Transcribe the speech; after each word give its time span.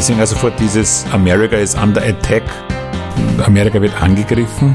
Deswegen 0.00 0.20
also 0.20 0.34
sofort 0.34 0.58
dieses 0.58 1.04
America 1.12 1.56
is 1.56 1.74
under 1.74 2.00
attack. 2.00 2.42
Amerika 3.44 3.82
wird 3.82 3.92
angegriffen. 4.00 4.74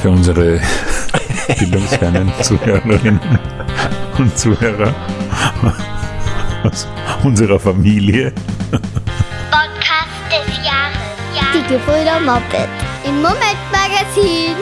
Für 0.00 0.10
unsere 0.10 0.60
bildungsfernen 1.60 2.28
Zuhörerinnen 2.42 3.20
und 4.18 4.36
Zuhörer 4.36 4.92
aus 6.64 6.88
unserer 7.22 7.60
Familie. 7.60 8.32
Podcast 8.72 10.18
des 10.28 10.56
Jahres. 10.56 10.98
Ja. 11.36 11.44
Die 11.54 11.74
Gebrüder 11.74 12.18
Moped 12.18 12.68
im 13.04 13.14
Momentmagazin. 13.22 14.56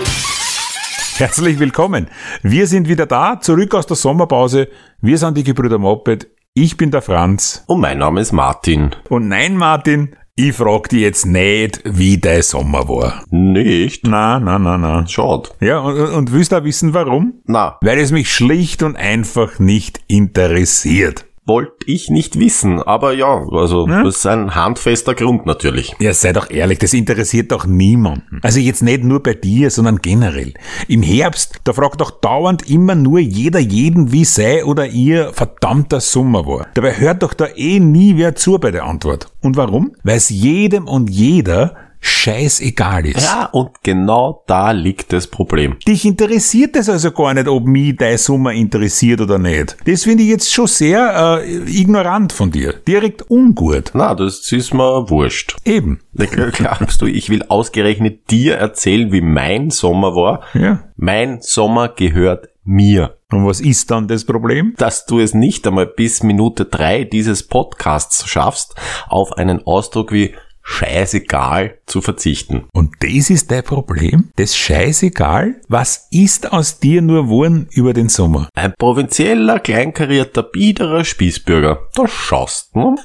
Herzlich 1.17 1.59
willkommen. 1.59 2.09
Wir 2.43 2.67
sind 2.67 2.87
wieder 2.87 3.07
da, 3.07 3.41
zurück 3.41 3.75
aus 3.75 3.87
der 3.87 3.97
Sommerpause. 3.97 4.69
Wir 5.01 5.17
sind 5.17 5.39
die 5.39 5.45
Gebrüder 5.45 5.79
Moped. 5.79 6.29
Ich 6.55 6.77
bin 6.77 6.91
der 6.91 7.01
Franz. 7.01 7.63
Und 7.69 7.81
mein 7.81 7.99
Name 7.99 8.21
ist 8.21 8.33
Martin. 8.33 8.91
Und 9.09 9.29
nein, 9.29 9.57
Martin, 9.57 10.17
ich 10.35 10.53
frag 10.55 10.89
dich 10.89 11.03
jetzt 11.03 11.25
nicht, 11.25 11.81
wie 11.85 12.19
dein 12.19 12.43
Sommer 12.43 12.89
war. 12.89 13.23
Nicht? 13.31 14.05
Na, 14.05 14.41
na, 14.41 14.59
na, 14.59 14.77
na. 14.77 15.07
Schade. 15.07 15.51
Ja, 15.61 15.79
und, 15.79 15.97
und 15.97 16.33
willst 16.33 16.51
du 16.51 16.57
auch 16.57 16.65
wissen, 16.65 16.93
warum? 16.93 17.35
Na, 17.45 17.79
Weil 17.83 18.01
es 18.01 18.11
mich 18.11 18.35
schlicht 18.35 18.83
und 18.83 18.97
einfach 18.97 19.61
nicht 19.61 20.01
interessiert. 20.09 21.25
Wollte 21.51 21.73
ich 21.87 22.11
nicht 22.11 22.39
wissen, 22.39 22.81
aber 22.81 23.13
ja, 23.13 23.45
also 23.51 23.89
Ja? 23.89 24.05
das 24.05 24.19
ist 24.19 24.27
ein 24.27 24.55
handfester 24.55 25.15
Grund 25.17 25.47
natürlich. 25.47 25.95
Ja, 25.99 26.15
sei 26.15 26.33
doch 26.33 26.49
ehrlich, 26.51 26.79
das 26.79 26.93
interessiert 26.95 27.51
doch 27.51 27.67
niemanden. 27.67 28.39
Also 28.43 28.61
jetzt 28.61 28.83
nicht 28.83 29.03
nur 29.03 29.21
bei 29.21 29.35
dir, 29.35 29.71
sondern 29.71 29.99
generell. 30.01 30.55
Im 30.87 31.03
Herbst, 31.03 31.61
da 31.65 31.73
fragt 31.73 32.01
doch 32.01 32.13
dauernd 32.13 32.71
immer 32.71 32.95
nur 32.95 33.19
jeder 33.19 33.59
jeden, 33.59 34.13
wie 34.13 34.25
sei 34.25 34.65
oder 34.65 34.87
ihr 34.87 35.33
verdammter 35.33 36.01
Sommer 36.01 36.47
war. 36.47 36.69
Dabei 36.75 36.97
hört 36.99 37.23
doch 37.25 37.35
da 37.35 37.47
eh 37.57 37.81
nie 37.81 38.17
wer 38.17 38.37
zu 38.37 38.59
bei 38.59 38.71
der 38.71 38.85
Antwort. 38.85 39.27
Und 39.43 39.57
warum? 39.57 39.93
Weil 40.05 40.19
es 40.19 40.31
jedem 40.31 40.87
und 40.87 41.11
jeder 41.11 41.75
scheißegal 42.01 43.07
ist. 43.07 43.25
Ja, 43.25 43.47
und 43.53 43.83
genau 43.83 44.43
da 44.47 44.73
liegt 44.73 45.13
das 45.13 45.27
Problem. 45.27 45.77
Dich 45.87 46.05
interessiert 46.05 46.77
es 46.77 46.89
also 46.89 47.11
gar 47.13 47.35
nicht, 47.35 47.49
ob 47.49 47.65
mich 47.65 47.97
dein 47.97 48.19
Sommer 48.19 48.53
interessiert 48.53 49.21
oder 49.21 49.39
nicht. 49.39 49.77
Das 49.85 50.05
finde 50.05 50.23
ich 50.23 50.31
jetzt 50.31 50.53
schon 50.53 50.67
sehr 50.67 51.41
äh, 51.43 51.81
ignorant 51.81 52.33
von 52.33 52.51
dir. 52.51 52.75
Direkt 52.87 53.31
ungut. 53.31 53.91
Na, 53.95 54.15
das 54.15 54.51
ist 54.53 54.75
mir 54.75 55.09
wurscht. 55.11 55.57
Eben. 55.65 56.01
Glaubst 56.13 57.01
du, 57.03 57.07
ich 57.07 57.31
will 57.31 57.45
ausgerechnet 57.49 58.31
dir 58.31 58.57
erzählen, 58.57 59.13
wie 59.13 59.21
mein 59.21 59.71
Sommer 59.71 60.15
war? 60.15 60.43
Ja. 60.55 60.85
Mein 60.97 61.41
Sommer 61.41 61.89
gehört 61.89 62.49
mir. 62.65 63.17
Und 63.31 63.47
was 63.47 63.61
ist 63.61 63.91
dann 63.91 64.09
das 64.09 64.25
Problem? 64.25 64.75
Dass 64.77 65.07
du 65.07 65.21
es 65.21 65.35
nicht 65.35 65.67
einmal 65.67 65.87
bis 65.87 66.23
Minute 66.23 66.65
drei 66.65 67.05
dieses 67.05 67.47
Podcasts 67.47 68.27
schaffst, 68.29 68.75
auf 69.09 69.33
einen 69.33 69.67
Ausdruck 69.67 70.13
wie 70.13 70.35
scheißegal 70.71 71.79
zu 71.87 72.01
verzichten. 72.01 72.65
Und 72.73 72.95
das 73.01 73.29
ist 73.29 73.51
dein 73.51 73.65
Problem? 73.65 74.31
Das 74.37 74.57
scheißegal? 74.57 75.57
Was 75.69 76.09
ist 76.11 76.53
aus 76.53 76.79
dir 76.79 77.03
nur 77.03 77.25
geworden 77.25 77.69
über 77.73 77.93
den 77.93 78.09
Sommer? 78.09 78.49
Ein 78.55 78.73
provinzieller, 78.79 79.59
kleinkarierter, 79.59 80.43
biederer 80.43 81.05
Spießbürger. 81.05 81.89
Da 81.95 82.09
schaust 82.09 82.71
du. 82.75 82.97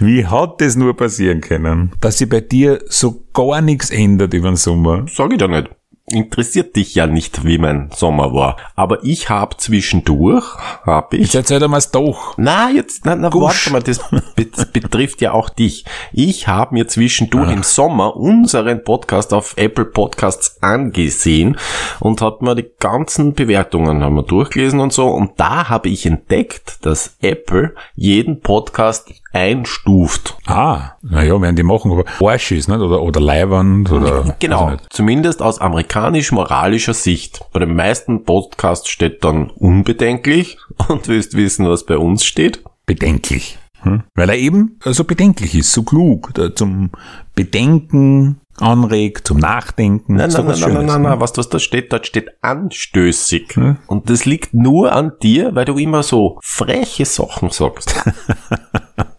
Wie 0.00 0.26
hat 0.26 0.60
das 0.60 0.76
nur 0.76 0.96
passieren 0.96 1.40
können? 1.40 1.92
Dass 2.00 2.18
sich 2.18 2.28
bei 2.28 2.40
dir 2.40 2.80
so 2.88 3.24
gar 3.32 3.60
nichts 3.60 3.90
ändert 3.90 4.34
über 4.34 4.50
den 4.50 4.56
Sommer? 4.56 5.06
Sag 5.08 5.32
ich 5.32 5.38
da 5.38 5.48
nicht. 5.48 5.70
Interessiert 6.12 6.76
dich 6.76 6.94
ja 6.94 7.06
nicht, 7.06 7.44
wie 7.44 7.56
mein 7.56 7.90
Sommer 7.94 8.34
war. 8.34 8.56
Aber 8.76 9.02
ich 9.02 9.30
hab 9.30 9.60
zwischendurch, 9.60 10.44
hab 10.84 11.14
ich... 11.14 11.20
Jetzt 11.20 11.34
erzähl 11.34 11.58
dir 11.58 11.68
mal's 11.68 11.90
doch. 11.90 12.34
Na, 12.36 12.70
jetzt, 12.70 13.06
na, 13.06 13.16
na 13.16 13.30
Gusch. 13.30 13.42
warte 13.42 13.72
mal, 13.72 13.82
das 13.82 13.98
be 14.36 14.46
betrifft 14.72 15.22
ja 15.22 15.32
auch 15.32 15.48
dich. 15.48 15.84
Ich 16.12 16.48
habe 16.48 16.74
mir 16.74 16.86
zwischendurch 16.86 17.50
im 17.50 17.62
Sommer 17.62 18.16
unseren 18.16 18.84
Podcast 18.84 19.32
auf 19.32 19.54
Apple 19.56 19.86
Podcasts 19.86 20.62
angesehen 20.62 21.56
und 22.00 22.20
habe 22.20 22.44
mir 22.44 22.54
die 22.54 22.70
ganzen 22.78 23.32
Bewertungen 23.32 24.02
haben 24.02 24.16
wir 24.16 24.22
durchgelesen 24.22 24.80
und 24.80 24.92
so. 24.92 25.08
Und 25.08 25.40
da 25.40 25.70
habe 25.70 25.88
ich 25.88 26.04
entdeckt, 26.04 26.84
dass 26.84 27.16
Apple 27.22 27.74
jeden 27.94 28.40
Podcast 28.40 29.10
einstuft. 29.32 30.36
Ah, 30.46 30.92
naja, 31.02 31.40
werden 31.40 31.56
die 31.56 31.62
machen, 31.62 31.92
aber 31.92 32.04
Arschis, 32.20 32.68
nicht? 32.68 32.80
Oder, 32.80 33.02
oder 33.02 33.20
Leibwand, 33.20 33.90
oder... 33.90 34.36
Genau, 34.38 34.76
zumindest 34.90 35.42
aus 35.42 35.60
amerikanisch-moralischer 35.60 36.94
Sicht. 36.94 37.40
Bei 37.52 37.60
den 37.60 37.74
meisten 37.74 38.24
Podcasts 38.24 38.88
steht 38.88 39.24
dann 39.24 39.50
unbedenklich 39.50 40.58
und 40.88 41.08
willst 41.08 41.36
wissen, 41.36 41.68
was 41.68 41.84
bei 41.84 41.98
uns 41.98 42.24
steht? 42.24 42.62
Bedenklich. 42.86 43.58
Hm? 43.82 44.04
Weil 44.14 44.30
er 44.30 44.36
eben 44.36 44.78
so 44.84 45.04
bedenklich 45.04 45.54
ist, 45.54 45.72
so 45.72 45.82
klug, 45.82 46.32
da 46.34 46.54
zum 46.54 46.90
Bedenken 47.34 48.40
anregt, 48.58 49.26
zum 49.26 49.38
Nachdenken. 49.38 50.16
Nein, 50.16 50.28
Ist 50.28 50.36
nein, 50.36 50.46
nein, 50.46 50.54
nein, 50.54 50.70
Schönes, 50.70 50.86
nein, 50.86 51.02
ne? 51.02 51.08
nein, 51.10 51.20
was, 51.20 51.36
was 51.36 51.48
da 51.48 51.58
steht, 51.58 51.92
dort 51.92 52.06
steht 52.06 52.30
anstößig. 52.42 53.54
Ja. 53.56 53.76
Und 53.86 54.10
das 54.10 54.24
liegt 54.24 54.54
nur 54.54 54.92
an 54.92 55.12
dir, 55.22 55.54
weil 55.54 55.64
du 55.64 55.76
immer 55.78 56.02
so 56.02 56.38
freche 56.42 57.04
Sachen 57.04 57.50
sagst. 57.50 57.94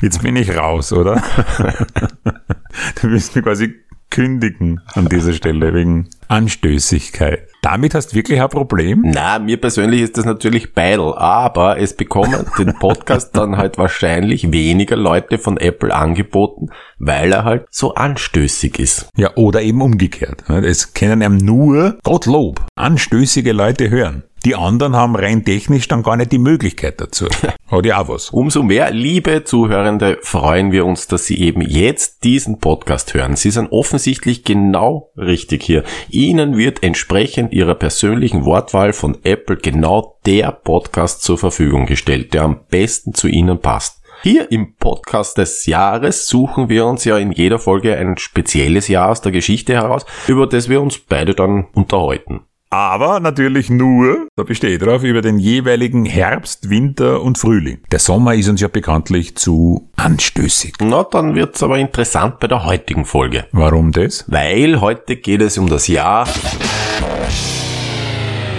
Jetzt 0.00 0.22
bin 0.22 0.36
ich 0.36 0.56
raus, 0.56 0.92
oder? 0.92 1.22
du 3.02 3.10
willst 3.10 3.34
mir 3.34 3.42
quasi 3.42 3.74
kündigen 4.10 4.80
an 4.94 5.06
dieser 5.06 5.32
Stelle 5.32 5.74
wegen 5.74 6.08
Anstößigkeit. 6.28 7.48
Damit 7.62 7.94
hast 7.94 8.12
du 8.12 8.16
wirklich 8.16 8.40
ein 8.40 8.48
Problem? 8.48 9.02
Na, 9.04 9.38
mir 9.38 9.60
persönlich 9.60 10.02
ist 10.02 10.16
das 10.16 10.24
natürlich 10.24 10.72
beidel, 10.72 11.14
aber 11.14 11.78
es 11.78 11.94
bekommen 11.94 12.46
den 12.58 12.74
Podcast 12.78 13.36
dann 13.36 13.56
halt 13.56 13.78
wahrscheinlich 13.78 14.52
weniger 14.52 14.96
Leute 14.96 15.38
von 15.38 15.56
Apple 15.56 15.94
angeboten, 15.94 16.68
weil 16.98 17.32
er 17.32 17.44
halt 17.44 17.66
so 17.70 17.94
anstößig 17.94 18.78
ist. 18.78 19.08
Ja, 19.16 19.36
oder 19.36 19.62
eben 19.62 19.82
umgekehrt. 19.82 20.48
Es 20.48 20.94
können 20.94 21.22
einem 21.22 21.36
nur, 21.36 21.98
Gottlob, 22.04 22.64
anstößige 22.76 23.52
Leute 23.52 23.90
hören. 23.90 24.22
Die 24.44 24.54
anderen 24.54 24.94
haben 24.94 25.16
rein 25.16 25.44
technisch 25.44 25.88
dann 25.88 26.02
gar 26.02 26.16
nicht 26.16 26.32
die 26.32 26.38
Möglichkeit 26.38 27.00
dazu. 27.00 27.26
Hat 27.70 27.84
ja 27.84 28.00
auch 28.00 28.08
was. 28.08 28.30
Umso 28.30 28.62
mehr, 28.62 28.90
liebe 28.92 29.44
Zuhörende, 29.44 30.18
freuen 30.22 30.72
wir 30.72 30.86
uns, 30.86 31.06
dass 31.08 31.26
Sie 31.26 31.40
eben 31.40 31.60
jetzt 31.60 32.24
diesen 32.24 32.58
Podcast 32.58 33.14
hören. 33.14 33.36
Sie 33.36 33.50
sind 33.50 33.72
offensichtlich 33.72 34.44
genau 34.44 35.10
richtig 35.16 35.62
hier. 35.64 35.84
Ihnen 36.08 36.56
wird 36.56 36.82
entsprechend 36.82 37.52
Ihrer 37.52 37.74
persönlichen 37.74 38.44
Wortwahl 38.44 38.92
von 38.92 39.18
Apple 39.24 39.56
genau 39.56 40.18
der 40.24 40.52
Podcast 40.52 41.22
zur 41.22 41.36
Verfügung 41.36 41.86
gestellt, 41.86 42.32
der 42.32 42.42
am 42.42 42.60
besten 42.70 43.14
zu 43.14 43.26
Ihnen 43.28 43.60
passt. 43.60 44.02
Hier 44.22 44.50
im 44.50 44.74
Podcast 44.74 45.38
des 45.38 45.66
Jahres 45.66 46.26
suchen 46.26 46.68
wir 46.68 46.86
uns 46.86 47.04
ja 47.04 47.18
in 47.18 47.30
jeder 47.30 47.60
Folge 47.60 47.96
ein 47.96 48.18
spezielles 48.18 48.88
Jahr 48.88 49.10
aus 49.10 49.20
der 49.20 49.30
Geschichte 49.30 49.74
heraus, 49.74 50.06
über 50.26 50.46
das 50.48 50.68
wir 50.68 50.80
uns 50.80 50.98
beide 50.98 51.34
dann 51.34 51.68
unterhalten. 51.72 52.47
Aber 52.70 53.18
natürlich 53.18 53.70
nur, 53.70 54.28
da 54.36 54.42
bestehe 54.42 54.74
ich 54.74 54.78
drauf, 54.78 55.02
über 55.02 55.22
den 55.22 55.38
jeweiligen 55.38 56.04
Herbst, 56.04 56.68
Winter 56.68 57.22
und 57.22 57.38
Frühling. 57.38 57.78
Der 57.90 57.98
Sommer 57.98 58.34
ist 58.34 58.48
uns 58.48 58.60
ja 58.60 58.68
bekanntlich 58.68 59.36
zu 59.36 59.88
anstößig. 59.96 60.74
Na, 60.80 61.02
dann 61.04 61.34
wird's 61.34 61.62
aber 61.62 61.78
interessant 61.78 62.40
bei 62.40 62.46
der 62.46 62.66
heutigen 62.66 63.06
Folge. 63.06 63.46
Warum 63.52 63.92
das? 63.92 64.26
Weil 64.28 64.82
heute 64.82 65.16
geht 65.16 65.40
es 65.40 65.56
um 65.56 65.66
das 65.68 65.88
Jahr 65.88 66.28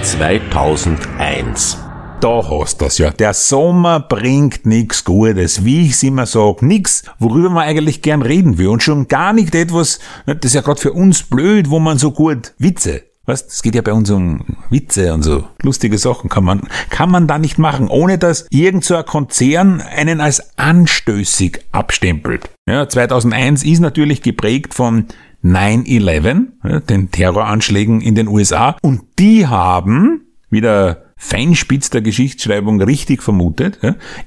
2001. 0.01 1.77
Da 2.19 2.43
hast 2.49 2.81
das 2.81 2.97
ja. 2.97 3.11
Der 3.11 3.33
Sommer 3.33 3.99
bringt 3.99 4.65
nichts 4.65 5.05
Gutes, 5.05 5.63
wie 5.63 5.85
ich's 5.85 6.01
immer 6.01 6.25
sag. 6.25 6.63
Nix, 6.63 7.03
worüber 7.19 7.51
man 7.51 7.63
eigentlich 7.63 8.01
gern 8.01 8.23
reden 8.23 8.57
will. 8.57 8.69
Und 8.69 8.81
schon 8.81 9.07
gar 9.07 9.33
nicht 9.33 9.53
etwas, 9.53 9.99
das 10.25 10.37
ist 10.41 10.55
ja 10.55 10.61
gerade 10.61 10.81
für 10.81 10.93
uns 10.93 11.21
blöd, 11.23 11.69
wo 11.69 11.79
man 11.79 11.99
so 11.99 12.11
gut 12.11 12.53
Witze. 12.57 13.08
Weißt, 13.29 13.51
es 13.51 13.61
geht 13.61 13.75
ja 13.75 13.83
bei 13.83 13.93
uns 13.93 14.09
um 14.09 14.43
Witze 14.71 15.13
und 15.13 15.21
so 15.21 15.43
lustige 15.61 15.99
Sachen. 15.99 16.31
Kann 16.31 16.43
man, 16.43 16.63
kann 16.89 17.11
man 17.11 17.27
da 17.27 17.37
nicht 17.37 17.59
machen, 17.59 17.87
ohne 17.87 18.17
dass 18.17 18.47
irgend 18.49 18.83
so 18.83 18.95
ein 18.95 19.05
Konzern 19.05 19.81
einen 19.81 20.19
als 20.19 20.57
anstößig 20.57 21.59
abstempelt. 21.71 22.49
Ja, 22.67 22.89
2001 22.89 23.63
ist 23.63 23.81
natürlich 23.81 24.23
geprägt 24.23 24.73
von 24.73 25.05
9-11, 25.43 26.47
ja, 26.63 26.79
den 26.79 27.11
Terroranschlägen 27.11 28.01
in 28.01 28.15
den 28.15 28.27
USA. 28.27 28.75
Und 28.81 29.03
die 29.19 29.45
haben, 29.45 30.21
wie 30.49 30.61
der 30.61 31.03
Feinspitz 31.15 31.91
der 31.91 32.01
Geschichtsschreibung 32.01 32.81
richtig 32.81 33.21
vermutet, 33.21 33.77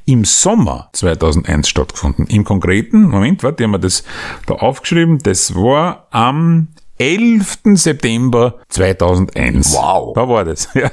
im 0.04 0.24
Sommer 0.24 0.90
2001 0.92 1.68
stattgefunden. 1.68 2.28
Im 2.28 2.44
konkreten, 2.44 3.08
Moment, 3.08 3.42
warte, 3.42 3.64
haben 3.64 3.72
wir 3.72 3.80
das 3.80 4.04
da 4.46 4.54
aufgeschrieben, 4.54 5.18
das 5.18 5.56
war 5.56 6.06
am 6.12 6.68
11. 7.02 7.76
September 7.76 8.60
2001. 8.68 9.74
Wow. 9.74 10.14
Da 10.14 10.28
war 10.28 10.44
das. 10.44 10.68
Ja. 10.74 10.90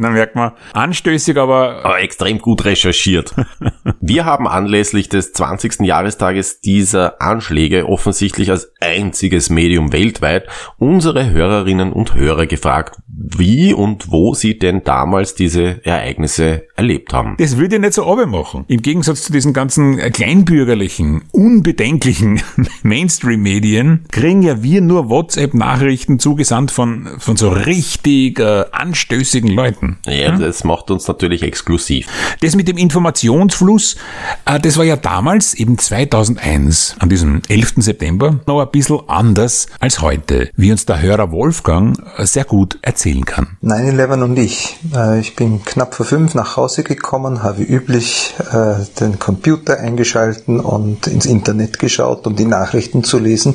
Dann 0.00 0.12
merkt 0.12 0.36
man, 0.36 0.52
anstößig, 0.74 1.36
aber, 1.36 1.84
aber 1.84 2.00
extrem 2.00 2.38
gut 2.38 2.64
recherchiert. 2.64 3.34
Wir 4.00 4.24
haben 4.24 4.46
anlässlich 4.46 5.08
des 5.08 5.32
20. 5.32 5.80
Jahrestages 5.80 6.60
dieser 6.60 7.20
Anschläge 7.20 7.88
offensichtlich 7.88 8.50
als 8.50 8.72
einziges 8.80 9.50
Medium 9.50 9.92
weltweit 9.92 10.46
unsere 10.78 11.30
Hörerinnen 11.30 11.92
und 11.92 12.14
Hörer 12.14 12.46
gefragt, 12.46 12.96
wie 13.08 13.74
und 13.74 14.12
wo 14.12 14.34
sie 14.34 14.58
denn 14.58 14.84
damals 14.84 15.34
diese 15.34 15.84
Ereignisse 15.84 16.68
erlebt 16.76 17.12
haben. 17.12 17.34
Das 17.38 17.56
würde 17.56 17.76
ich 17.76 17.80
nicht 17.80 17.94
so 17.94 18.26
machen. 18.26 18.64
Im 18.68 18.82
Gegensatz 18.82 19.24
zu 19.24 19.32
diesen 19.32 19.52
ganzen 19.52 19.96
kleinbürgerlichen, 19.96 21.22
unbedenklichen 21.32 22.40
Mainstream-Medien 22.82 24.04
kriegen 24.10 24.42
ja 24.42 24.62
wir 24.62 24.80
nur 24.80 25.10
WhatsApp-Nachrichten 25.10 26.20
zugesandt 26.20 26.70
von, 26.70 27.08
von 27.18 27.36
so 27.36 27.48
richtig 27.48 28.38
äh, 28.38 28.64
anstößigen 28.70 29.50
Leuten. 29.50 29.87
Ja, 30.06 30.32
hm? 30.32 30.40
das 30.40 30.64
macht 30.64 30.90
uns 30.90 31.06
natürlich 31.08 31.42
exklusiv. 31.42 32.06
Das 32.40 32.54
mit 32.54 32.68
dem 32.68 32.76
Informationsfluss, 32.76 33.96
äh, 34.44 34.60
das 34.60 34.76
war 34.76 34.84
ja 34.84 34.96
damals, 34.96 35.54
eben 35.54 35.78
2001, 35.78 36.96
an 36.98 37.08
diesem 37.08 37.42
11. 37.48 37.74
September, 37.78 38.40
noch 38.46 38.60
ein 38.60 38.70
bisschen 38.70 39.00
anders 39.08 39.66
als 39.80 40.00
heute, 40.00 40.50
wie 40.56 40.70
uns 40.70 40.86
der 40.86 41.00
Hörer 41.00 41.30
Wolfgang 41.32 41.98
äh, 42.16 42.26
sehr 42.26 42.44
gut 42.44 42.78
erzählen 42.82 43.24
kann. 43.24 43.56
9-11 43.62 44.22
und 44.22 44.38
ich. 44.38 44.76
Äh, 44.94 45.20
ich 45.20 45.36
bin 45.36 45.64
knapp 45.64 45.94
vor 45.94 46.06
fünf 46.06 46.34
nach 46.34 46.56
Hause 46.56 46.82
gekommen, 46.82 47.42
habe 47.42 47.62
üblich 47.62 48.34
äh, 48.52 48.84
den 49.00 49.18
Computer 49.18 49.78
eingeschalten 49.78 50.60
und 50.60 51.06
ins 51.06 51.26
Internet 51.26 51.78
geschaut, 51.78 52.26
um 52.26 52.36
die 52.36 52.44
Nachrichten 52.44 53.04
zu 53.04 53.18
lesen 53.18 53.54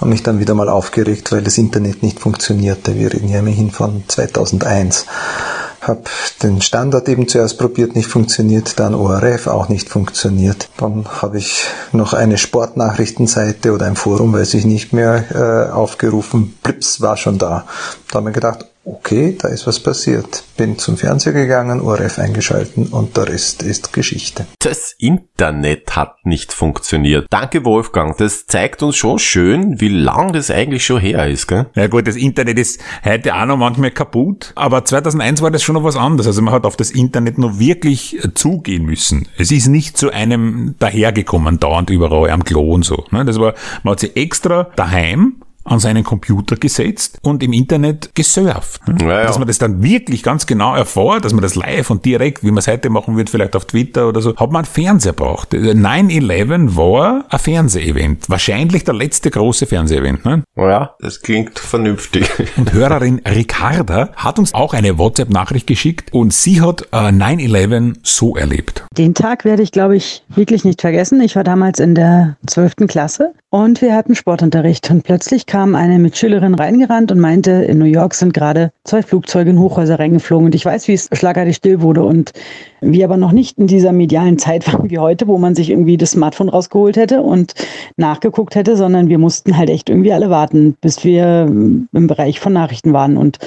und 0.00 0.10
mich 0.10 0.22
dann 0.22 0.40
wieder 0.40 0.54
mal 0.54 0.68
aufgeregt, 0.68 1.32
weil 1.32 1.42
das 1.42 1.58
Internet 1.58 2.02
nicht 2.02 2.20
funktionierte. 2.20 2.98
Wir 2.98 3.12
reden 3.12 3.28
ja 3.28 3.40
immerhin 3.40 3.70
von 3.70 4.04
2001 4.06 5.06
habe 5.86 6.02
den 6.42 6.60
Standard 6.60 7.08
eben 7.08 7.28
zuerst 7.28 7.58
probiert, 7.58 7.94
nicht 7.94 8.08
funktioniert, 8.08 8.78
dann 8.78 8.94
ORF 8.94 9.46
auch 9.46 9.68
nicht 9.68 9.88
funktioniert. 9.88 10.68
Dann 10.76 11.06
habe 11.22 11.38
ich 11.38 11.64
noch 11.92 12.12
eine 12.12 12.38
Sportnachrichtenseite 12.38 13.72
oder 13.72 13.86
ein 13.86 13.96
Forum, 13.96 14.32
weiß 14.32 14.54
ich 14.54 14.64
nicht 14.64 14.92
mehr, 14.92 15.24
äh, 15.32 15.72
aufgerufen. 15.72 16.58
Blips 16.62 17.00
war 17.00 17.16
schon 17.16 17.38
da. 17.38 17.64
Da 18.10 18.16
haben 18.16 18.26
wir 18.26 18.32
gedacht, 18.32 18.66
okay, 18.84 19.36
da 19.38 19.48
ist 19.48 19.66
was 19.66 19.80
passiert. 19.80 20.44
Bin 20.56 20.78
zum 20.78 20.96
Fernseher 20.96 21.32
gegangen, 21.32 21.80
ORF 21.80 22.18
eingeschalten 22.18 22.86
und 22.88 23.16
der 23.16 23.28
Rest 23.28 23.62
ist 23.62 23.92
Geschichte. 23.92 24.46
Das 24.60 24.94
Internet 24.98 25.96
hat 25.96 26.24
nicht 26.24 26.52
funktioniert. 26.52 27.26
Danke 27.30 27.64
Wolfgang, 27.64 28.16
das 28.16 28.46
zeigt 28.46 28.82
uns 28.82 28.96
schon 28.96 29.18
schön, 29.18 29.80
wie 29.80 29.88
lang 29.88 30.32
das 30.32 30.50
eigentlich 30.50 30.84
schon 30.84 31.00
her 31.00 31.26
ist, 31.28 31.46
gell? 31.46 31.66
Ja 31.74 31.86
gut, 31.86 32.06
das 32.06 32.16
Internet 32.16 32.58
ist 32.58 32.80
heute 33.04 33.34
auch 33.34 33.46
noch 33.46 33.56
manchmal 33.56 33.90
kaputt, 33.90 34.52
aber 34.54 34.84
2001 34.84 35.42
war 35.42 35.50
das 35.50 35.62
schon 35.62 35.74
noch 35.74 35.84
was 35.84 35.96
anderes. 35.96 36.26
Also 36.26 36.42
man 36.42 36.54
hat 36.54 36.66
auf 36.66 36.76
das 36.76 36.90
Internet 36.90 37.38
noch 37.38 37.58
wirklich 37.58 38.18
zugehen 38.34 38.84
müssen. 38.84 39.28
Es 39.38 39.50
ist 39.50 39.68
nicht 39.68 39.96
zu 39.96 40.10
einem 40.10 40.74
dahergekommen, 40.78 41.58
dauernd 41.58 41.90
überall 41.90 42.30
am 42.30 42.44
Klo 42.44 42.72
und 42.74 42.84
so. 42.84 43.04
Ne? 43.10 43.24
Das 43.24 43.38
war, 43.38 43.54
man 43.82 43.92
hat 43.92 44.00
sich 44.00 44.16
extra 44.16 44.68
daheim 44.76 45.36
an 45.64 45.78
seinen 45.78 46.04
Computer 46.04 46.56
gesetzt 46.56 47.18
und 47.22 47.42
im 47.42 47.52
Internet 47.52 48.14
gesurft. 48.14 48.82
Ja, 49.00 49.08
ja. 49.08 49.24
Dass 49.24 49.38
man 49.38 49.48
das 49.48 49.58
dann 49.58 49.82
wirklich 49.82 50.22
ganz 50.22 50.46
genau 50.46 50.74
erfährt, 50.74 51.24
dass 51.24 51.32
man 51.32 51.42
das 51.42 51.54
live 51.54 51.90
und 51.90 52.04
direkt, 52.04 52.44
wie 52.44 52.50
man 52.50 52.58
es 52.58 52.68
heute 52.68 52.90
machen 52.90 53.16
wird, 53.16 53.30
vielleicht 53.30 53.56
auf 53.56 53.64
Twitter 53.64 54.08
oder 54.08 54.20
so, 54.20 54.36
hat 54.36 54.50
man 54.50 54.64
einen 54.64 54.72
Fernseher 54.72 55.12
braucht. 55.12 55.52
9-11 55.52 56.76
war 56.76 57.24
ein 57.28 57.38
Fernsehevent. 57.38 58.28
Wahrscheinlich 58.28 58.84
der 58.84 58.94
letzte 58.94 59.30
große 59.30 59.66
Fernsehevent. 59.66 60.24
Ne? 60.24 60.42
Ja, 60.56 60.94
das 61.00 61.20
klingt 61.20 61.58
vernünftig. 61.58 62.30
Und 62.56 62.72
Hörerin 62.72 63.20
Ricarda 63.26 64.10
hat 64.16 64.38
uns 64.38 64.54
auch 64.54 64.74
eine 64.74 64.98
WhatsApp-Nachricht 64.98 65.66
geschickt 65.66 66.12
und 66.12 66.32
sie 66.32 66.60
hat 66.60 66.82
äh, 66.92 67.08
9-11 67.08 67.96
so 68.02 68.36
erlebt. 68.36 68.84
Den 68.96 69.14
Tag 69.14 69.44
werde 69.44 69.62
ich, 69.62 69.72
glaube 69.72 69.96
ich, 69.96 70.22
wirklich 70.28 70.64
nicht 70.64 70.80
vergessen. 70.80 71.20
Ich 71.20 71.36
war 71.36 71.44
damals 71.44 71.80
in 71.80 71.94
der 71.94 72.36
12. 72.46 72.86
Klasse 72.86 73.34
und 73.54 73.82
wir 73.82 73.94
hatten 73.94 74.16
Sportunterricht 74.16 74.90
und 74.90 75.04
plötzlich 75.04 75.46
kam 75.46 75.76
eine 75.76 76.00
Mitschülerin 76.00 76.56
reingerannt 76.56 77.12
und 77.12 77.20
meinte, 77.20 77.52
in 77.52 77.78
New 77.78 77.84
York 77.84 78.12
sind 78.14 78.34
gerade 78.34 78.72
zwei 78.82 79.00
Flugzeuge 79.00 79.50
in 79.50 79.60
Hochhäuser 79.60 80.00
reingeflogen. 80.00 80.46
Und 80.46 80.56
ich 80.56 80.64
weiß, 80.64 80.88
wie 80.88 80.94
es 80.94 81.08
schlagartig 81.12 81.54
still 81.54 81.80
wurde. 81.80 82.02
Und 82.02 82.32
wir 82.80 83.04
aber 83.04 83.16
noch 83.16 83.30
nicht 83.30 83.56
in 83.56 83.68
dieser 83.68 83.92
medialen 83.92 84.38
Zeit 84.38 84.66
waren 84.72 84.90
wie 84.90 84.98
heute, 84.98 85.28
wo 85.28 85.38
man 85.38 85.54
sich 85.54 85.70
irgendwie 85.70 85.96
das 85.96 86.10
Smartphone 86.10 86.48
rausgeholt 86.48 86.96
hätte 86.96 87.22
und 87.22 87.54
nachgeguckt 87.96 88.56
hätte, 88.56 88.76
sondern 88.76 89.08
wir 89.08 89.18
mussten 89.18 89.56
halt 89.56 89.70
echt 89.70 89.88
irgendwie 89.88 90.12
alle 90.12 90.30
warten, 90.30 90.76
bis 90.80 91.04
wir 91.04 91.42
im 91.44 91.88
Bereich 91.92 92.40
von 92.40 92.52
Nachrichten 92.52 92.92
waren. 92.92 93.16
Und 93.16 93.38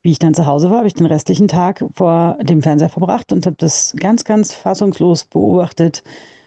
wie 0.00 0.12
ich 0.12 0.20
dann 0.20 0.34
zu 0.34 0.46
Hause 0.46 0.70
war, 0.70 0.76
habe 0.78 0.86
ich 0.86 0.94
den 0.94 1.06
restlichen 1.06 1.48
Tag 1.48 1.84
vor 1.92 2.38
dem 2.40 2.62
Fernseher 2.62 2.88
verbracht 2.88 3.32
und 3.32 3.44
habe 3.46 3.56
das 3.58 3.96
ganz, 3.98 4.22
ganz 4.22 4.54
fassungslos 4.54 5.24
beobachtet, 5.24 6.04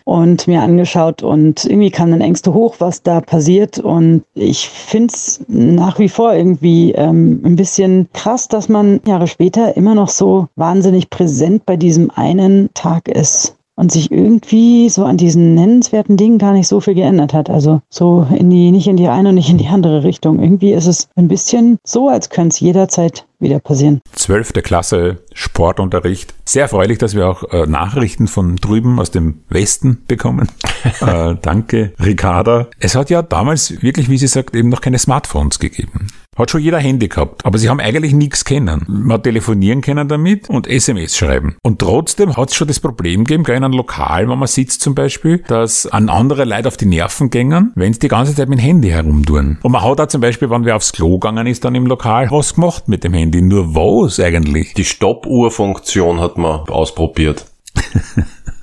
und 0.09 0.47
mir 0.47 0.63
angeschaut 0.63 1.21
und 1.21 1.65
irgendwie 1.65 1.91
kamen 1.91 2.13
dann 2.13 2.21
Ängste 2.21 2.51
hoch, 2.51 2.77
was 2.79 3.03
da 3.03 3.21
passiert. 3.21 3.77
Und 3.77 4.23
ich 4.33 4.67
finde 4.67 5.13
es 5.13 5.39
nach 5.47 5.99
wie 5.99 6.09
vor 6.09 6.33
irgendwie 6.33 6.93
ähm, 6.93 7.41
ein 7.45 7.55
bisschen 7.55 8.09
krass, 8.11 8.47
dass 8.47 8.69
man 8.69 9.01
Jahre 9.05 9.27
später 9.27 9.77
immer 9.77 9.93
noch 9.93 10.09
so 10.09 10.47
wahnsinnig 10.55 11.11
präsent 11.11 11.67
bei 11.67 11.77
diesem 11.77 12.09
einen 12.09 12.69
Tag 12.73 13.07
ist 13.07 13.55
und 13.75 13.91
sich 13.91 14.11
irgendwie 14.11 14.89
so 14.89 15.05
an 15.05 15.17
diesen 15.17 15.53
nennenswerten 15.53 16.17
Dingen 16.17 16.39
gar 16.39 16.53
nicht 16.53 16.67
so 16.67 16.79
viel 16.79 16.95
geändert 16.95 17.35
hat. 17.35 17.51
Also 17.51 17.81
so 17.89 18.25
in 18.35 18.49
die, 18.49 18.71
nicht 18.71 18.87
in 18.87 18.97
die 18.97 19.09
eine 19.09 19.29
und 19.29 19.35
nicht 19.35 19.51
in 19.51 19.59
die 19.59 19.67
andere 19.67 20.03
Richtung. 20.03 20.41
Irgendwie 20.41 20.73
ist 20.73 20.87
es 20.87 21.07
ein 21.17 21.27
bisschen 21.27 21.77
so, 21.85 22.09
als 22.09 22.31
könnte 22.31 22.55
es 22.55 22.59
jederzeit 22.59 23.27
wieder 23.39 23.59
passieren. 23.59 24.01
Zwölfte 24.13 24.61
Klasse, 24.61 25.23
Sportunterricht. 25.33 26.33
Sehr 26.45 26.63
erfreulich, 26.63 26.97
dass 26.97 27.15
wir 27.15 27.27
auch 27.27 27.43
äh, 27.51 27.65
Nachrichten 27.65 28.27
von 28.27 28.57
drüben 28.57 28.99
aus 28.99 29.11
dem 29.11 29.41
Westen 29.49 30.03
bekommen. 30.07 30.49
äh, 31.01 31.35
danke, 31.41 31.93
Ricarda. 32.03 32.67
Es 32.79 32.95
hat 32.95 33.09
ja 33.09 33.21
damals 33.21 33.81
wirklich, 33.81 34.09
wie 34.09 34.17
sie 34.17 34.27
sagt, 34.27 34.55
eben 34.55 34.69
noch 34.69 34.81
keine 34.81 34.99
Smartphones 34.99 35.59
gegeben. 35.59 36.07
Hat 36.39 36.51
schon 36.51 36.61
jeder 36.61 36.79
Handy 36.79 37.09
gehabt, 37.09 37.45
aber 37.45 37.57
sie 37.57 37.67
haben 37.67 37.81
eigentlich 37.81 38.13
nichts 38.13 38.45
kennen. 38.45 38.85
Man 38.87 39.21
telefonieren 39.21 39.81
können 39.81 40.07
damit 40.07 40.49
und 40.49 40.67
SMS 40.67 41.17
schreiben. 41.17 41.57
Und 41.63 41.79
trotzdem 41.79 42.37
hat 42.37 42.49
es 42.49 42.55
schon 42.55 42.69
das 42.69 42.79
Problem 42.79 43.25
gegeben, 43.25 43.43
in 43.45 43.65
einem 43.65 43.73
Lokal, 43.73 44.29
wo 44.29 44.35
man 44.37 44.47
sitzt 44.47 44.79
zum 44.79 44.95
Beispiel, 44.95 45.43
dass 45.49 45.85
an 45.85 46.07
andere 46.07 46.45
Leute 46.45 46.69
auf 46.69 46.77
die 46.77 46.85
Nerven 46.85 47.29
gängen, 47.29 47.73
wenn 47.75 47.91
sie 47.91 47.99
die 47.99 48.07
ganze 48.07 48.33
Zeit 48.33 48.47
mit 48.47 48.59
dem 48.59 48.63
Handy 48.63 48.87
herumtun. 48.87 49.57
Und 49.61 49.71
man 49.73 49.83
hat 49.83 49.99
auch 49.99 50.07
zum 50.07 50.21
Beispiel, 50.21 50.49
wenn 50.49 50.63
wer 50.63 50.77
aufs 50.77 50.93
Klo 50.93 51.19
gegangen 51.19 51.45
ist, 51.45 51.65
dann 51.65 51.75
im 51.75 51.85
Lokal, 51.85 52.31
was 52.31 52.55
gemacht 52.55 52.87
mit 52.87 53.03
dem 53.03 53.13
Handy. 53.13 53.41
Nur 53.41 53.75
was 53.75 54.17
eigentlich? 54.21 54.73
Die 54.75 54.85
Stoppuhr-Funktion 54.85 56.21
hat 56.21 56.37
man 56.37 56.61
ausprobiert. 56.69 57.45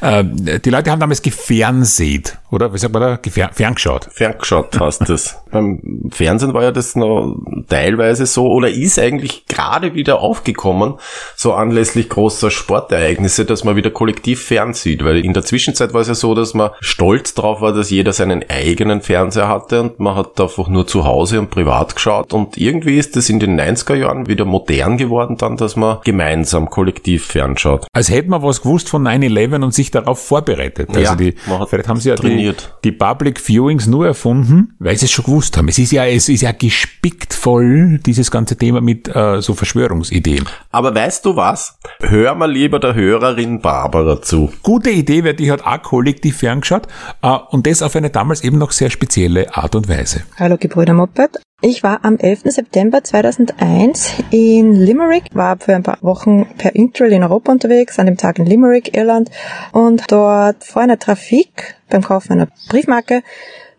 Äh, 0.00 0.24
die 0.60 0.70
Leute 0.70 0.90
haben 0.90 1.00
damals 1.00 1.22
gefernseht, 1.22 2.38
oder? 2.50 2.72
Wie 2.72 2.78
sagt 2.78 2.92
man 2.92 3.02
da? 3.02 3.16
Gefern 3.16 3.50
ferngeschaut. 3.52 4.08
Ferngeschaut 4.10 4.78
heißt 4.78 5.08
das. 5.08 5.38
Beim 5.50 6.08
Fernsehen 6.10 6.54
war 6.54 6.62
ja 6.62 6.72
das 6.72 6.96
noch 6.96 7.36
teilweise 7.68 8.26
so, 8.26 8.46
oder 8.46 8.70
ist 8.70 8.98
eigentlich 8.98 9.46
gerade 9.46 9.94
wieder 9.94 10.20
aufgekommen, 10.20 10.94
so 11.36 11.52
anlässlich 11.52 12.08
großer 12.08 12.50
Sportereignisse, 12.50 13.44
dass 13.44 13.64
man 13.64 13.76
wieder 13.76 13.90
kollektiv 13.90 14.42
fernsieht. 14.44 15.04
Weil 15.04 15.24
in 15.24 15.32
der 15.32 15.44
Zwischenzeit 15.44 15.92
war 15.92 16.00
es 16.00 16.08
ja 16.08 16.14
so, 16.14 16.34
dass 16.34 16.54
man 16.54 16.70
stolz 16.80 17.34
drauf 17.34 17.60
war, 17.60 17.72
dass 17.72 17.90
jeder 17.90 18.12
seinen 18.12 18.44
eigenen 18.48 19.02
Fernseher 19.02 19.48
hatte 19.48 19.80
und 19.82 20.00
man 20.00 20.16
hat 20.16 20.40
einfach 20.40 20.68
nur 20.68 20.86
zu 20.86 21.04
Hause 21.04 21.38
und 21.38 21.50
privat 21.50 21.94
geschaut. 21.94 22.32
Und 22.32 22.56
irgendwie 22.56 22.98
ist 22.98 23.16
es 23.16 23.28
in 23.28 23.40
den 23.40 23.60
90er 23.60 23.94
Jahren 23.94 24.26
wieder 24.26 24.44
modern 24.44 24.96
geworden 24.96 25.36
dann, 25.36 25.56
dass 25.56 25.76
man 25.76 25.98
gemeinsam 26.04 26.70
kollektiv 26.70 27.26
fernschaut. 27.26 27.86
Als 27.92 28.10
hätte 28.10 28.30
man 28.30 28.42
was 28.42 28.62
gewusst 28.62 28.88
von 28.88 29.06
9-11 29.06 29.62
und 29.64 29.74
sich 29.74 29.89
darauf 29.90 30.24
vorbereitet. 30.24 30.88
Also 30.90 31.00
ja, 31.00 31.14
die, 31.14 31.34
vielleicht 31.68 31.88
haben 31.88 32.00
sie 32.00 32.10
ja 32.10 32.16
die, 32.16 32.52
die, 32.84 32.92
Public 32.92 33.40
Viewings 33.40 33.86
nur 33.86 34.06
erfunden, 34.06 34.74
weil 34.78 34.96
sie 34.96 35.06
es 35.06 35.12
schon 35.12 35.24
gewusst 35.24 35.56
haben. 35.56 35.68
Es 35.68 35.78
ist 35.78 35.92
ja, 35.92 36.06
es 36.06 36.28
ist 36.28 36.42
ja 36.42 36.52
gespickt 36.52 37.34
voll, 37.34 37.98
dieses 38.04 38.30
ganze 38.30 38.56
Thema 38.56 38.80
mit 38.80 39.08
äh, 39.14 39.40
so 39.40 39.54
Verschwörungsideen. 39.54 40.44
Aber 40.70 40.94
weißt 40.94 41.24
du 41.24 41.36
was? 41.36 41.78
Hör 42.00 42.34
mal 42.34 42.50
lieber 42.50 42.78
der 42.78 42.94
Hörerin 42.94 43.60
Barbara 43.60 44.20
zu. 44.22 44.52
Gute 44.62 44.90
Idee, 44.90 45.24
weil 45.24 45.34
die 45.34 45.50
hat 45.50 45.64
auch 45.64 45.82
kollektiv 45.82 46.38
ferngeschaut 46.38 46.86
äh, 47.22 47.36
und 47.50 47.66
das 47.66 47.82
auf 47.82 47.96
eine 47.96 48.10
damals 48.10 48.44
eben 48.44 48.58
noch 48.58 48.72
sehr 48.72 48.90
spezielle 48.90 49.54
Art 49.54 49.74
und 49.74 49.88
Weise. 49.88 50.22
Hallo 50.38 50.56
Gebrüder 50.58 50.94
Moped. 50.94 51.40
Ich 51.62 51.82
war 51.82 52.06
am 52.06 52.16
11. 52.16 52.44
September 52.44 53.04
2001 53.04 54.14
in 54.30 54.72
Limerick, 54.72 55.24
war 55.34 55.58
für 55.58 55.74
ein 55.74 55.82
paar 55.82 55.98
Wochen 56.00 56.46
per 56.56 56.74
Interrail 56.74 57.12
in 57.12 57.22
Europa 57.22 57.52
unterwegs, 57.52 57.98
an 57.98 58.06
dem 58.06 58.16
Tag 58.16 58.38
in 58.38 58.46
Limerick, 58.46 58.96
Irland. 58.96 59.30
Und 59.72 60.10
dort 60.10 60.64
vor 60.64 60.80
einer 60.80 60.98
Trafik 60.98 61.76
beim 61.90 62.02
Kauf 62.02 62.30
einer 62.30 62.48
Briefmarke 62.70 63.22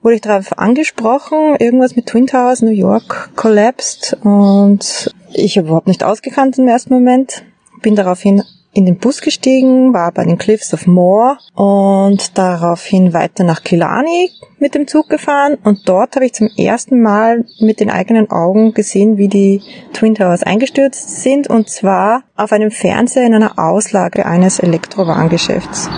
wurde 0.03 0.15
ich 0.15 0.21
darauf 0.21 0.59
angesprochen, 0.59 1.55
irgendwas 1.57 1.95
mit 1.95 2.05
Twin 2.05 2.27
Towers, 2.27 2.61
New 2.61 2.69
York 2.69 3.31
collapsed 3.35 4.15
und 4.21 5.11
ich 5.33 5.57
habe 5.57 5.67
überhaupt 5.67 5.87
nicht 5.87 6.03
ausgekannt 6.03 6.59
im 6.59 6.67
ersten 6.67 6.93
Moment. 6.93 7.43
Bin 7.81 7.95
daraufhin 7.95 8.43
in 8.73 8.85
den 8.85 8.97
Bus 8.97 9.21
gestiegen, 9.21 9.93
war 9.93 10.11
bei 10.11 10.23
den 10.23 10.37
Cliffs 10.37 10.73
of 10.73 10.87
Moher 10.87 11.37
und 11.55 12.37
daraufhin 12.37 13.13
weiter 13.13 13.43
nach 13.43 13.63
Killarney 13.63 14.31
mit 14.59 14.75
dem 14.75 14.87
Zug 14.87 15.09
gefahren 15.09 15.57
und 15.63 15.89
dort 15.89 16.15
habe 16.15 16.25
ich 16.25 16.33
zum 16.33 16.49
ersten 16.57 17.01
Mal 17.01 17.45
mit 17.59 17.79
den 17.79 17.89
eigenen 17.89 18.31
Augen 18.31 18.73
gesehen, 18.73 19.17
wie 19.17 19.27
die 19.27 19.61
Twin 19.93 20.15
Towers 20.15 20.43
eingestürzt 20.43 21.21
sind 21.21 21.49
und 21.49 21.69
zwar 21.69 22.23
auf 22.35 22.53
einem 22.53 22.71
Fernseher 22.71 23.25
in 23.25 23.33
einer 23.33 23.59
Auslage 23.59 24.25
eines 24.25 24.59
Elektrowarengeschäfts. 24.59 25.89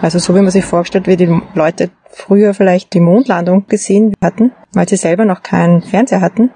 Also 0.00 0.18
so 0.18 0.34
wie 0.34 0.40
man 0.40 0.50
sich 0.50 0.64
vorstellt, 0.64 1.06
wie 1.06 1.16
die 1.16 1.40
Leute 1.54 1.90
früher 2.08 2.54
vielleicht 2.54 2.92
die 2.92 3.00
Mondlandung 3.00 3.66
gesehen 3.66 4.14
hatten, 4.22 4.52
weil 4.72 4.88
sie 4.88 4.96
selber 4.96 5.24
noch 5.24 5.42
keinen 5.42 5.82
Fernseher 5.82 6.20
hatten. 6.20 6.50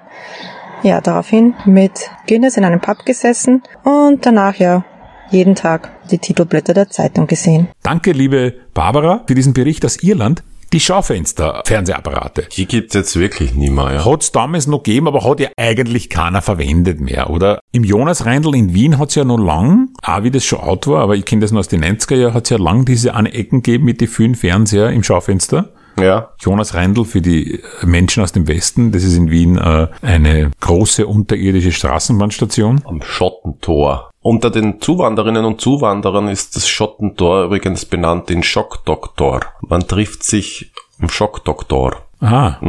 Ja, 0.83 1.01
daraufhin 1.01 1.55
mit 1.65 2.11
Guinness 2.27 2.57
in 2.57 2.63
einem 2.63 2.79
Pub 2.79 3.05
gesessen 3.05 3.63
und 3.83 4.25
danach 4.25 4.55
ja 4.55 4.85
jeden 5.29 5.55
Tag 5.55 5.91
die 6.09 6.17
Titelblätter 6.17 6.73
der 6.73 6.89
Zeitung 6.89 7.27
gesehen. 7.27 7.67
Danke, 7.83 8.11
liebe 8.11 8.53
Barbara, 8.73 9.23
für 9.27 9.35
diesen 9.35 9.53
Bericht 9.53 9.85
aus 9.85 10.01
Irland. 10.03 10.43
Die 10.73 10.81
Schaufenster-Fernsehapparate. 10.81 12.47
Die 12.51 12.65
gibt's 12.65 12.93
jetzt 12.93 13.17
wirklich 13.17 13.55
nie 13.55 13.69
mehr, 13.69 13.93
ja. 13.93 14.05
Hat's 14.05 14.33
damals 14.33 14.67
noch 14.67 14.83
gegeben, 14.83 15.07
aber 15.07 15.23
hat 15.23 15.39
ja 15.39 15.47
eigentlich 15.55 16.09
keiner 16.09 16.41
verwendet 16.41 16.99
mehr, 16.99 17.29
oder? 17.29 17.61
Im 17.71 17.85
Jonas 17.85 18.25
Reindl 18.25 18.53
in 18.53 18.73
Wien 18.73 18.99
hat's 18.99 19.15
ja 19.15 19.23
noch 19.23 19.37
lang, 19.37 19.89
auch 20.01 20.23
wie 20.23 20.31
das 20.31 20.43
schon 20.43 20.59
out 20.59 20.87
war, 20.87 21.03
aber 21.03 21.15
ich 21.15 21.23
kenne 21.23 21.41
das 21.41 21.53
noch 21.53 21.59
aus 21.59 21.69
den 21.69 21.85
90er 21.85 22.15
Jahren, 22.15 22.33
hat's 22.33 22.49
ja 22.49 22.57
lang 22.57 22.83
diese 22.83 23.15
eine 23.15 23.33
Ecken 23.33 23.61
gegeben 23.61 23.85
mit 23.85 24.01
den 24.01 24.09
vielen 24.09 24.35
Fernseher 24.35 24.89
im 24.89 25.03
Schaufenster. 25.03 25.69
Ja. 25.99 26.31
Jonas 26.39 26.73
Reindl 26.73 27.05
für 27.05 27.21
die 27.21 27.61
Menschen 27.83 28.21
aus 28.21 28.31
dem 28.31 28.47
Westen. 28.47 28.91
Das 28.91 29.03
ist 29.03 29.17
in 29.17 29.31
Wien 29.31 29.57
äh, 29.57 29.87
eine 30.01 30.51
große 30.59 31.07
unterirdische 31.07 31.71
Straßenbahnstation. 31.71 32.81
Am 32.85 33.01
Schottentor. 33.01 34.11
Unter 34.27 34.49
den 34.49 34.81
Zuwanderinnen 34.81 35.45
und 35.45 35.61
Zuwanderern 35.61 36.27
ist 36.27 36.57
das 36.57 36.67
Schottentor 36.67 37.45
übrigens 37.45 37.85
benannt 37.85 38.29
in 38.29 38.43
Schockdoktor. 38.43 39.39
Man 39.61 39.87
trifft 39.87 40.25
sich 40.25 40.73
im 40.99 41.07
Schockdoktor. 41.07 42.01
Aha, 42.19 42.59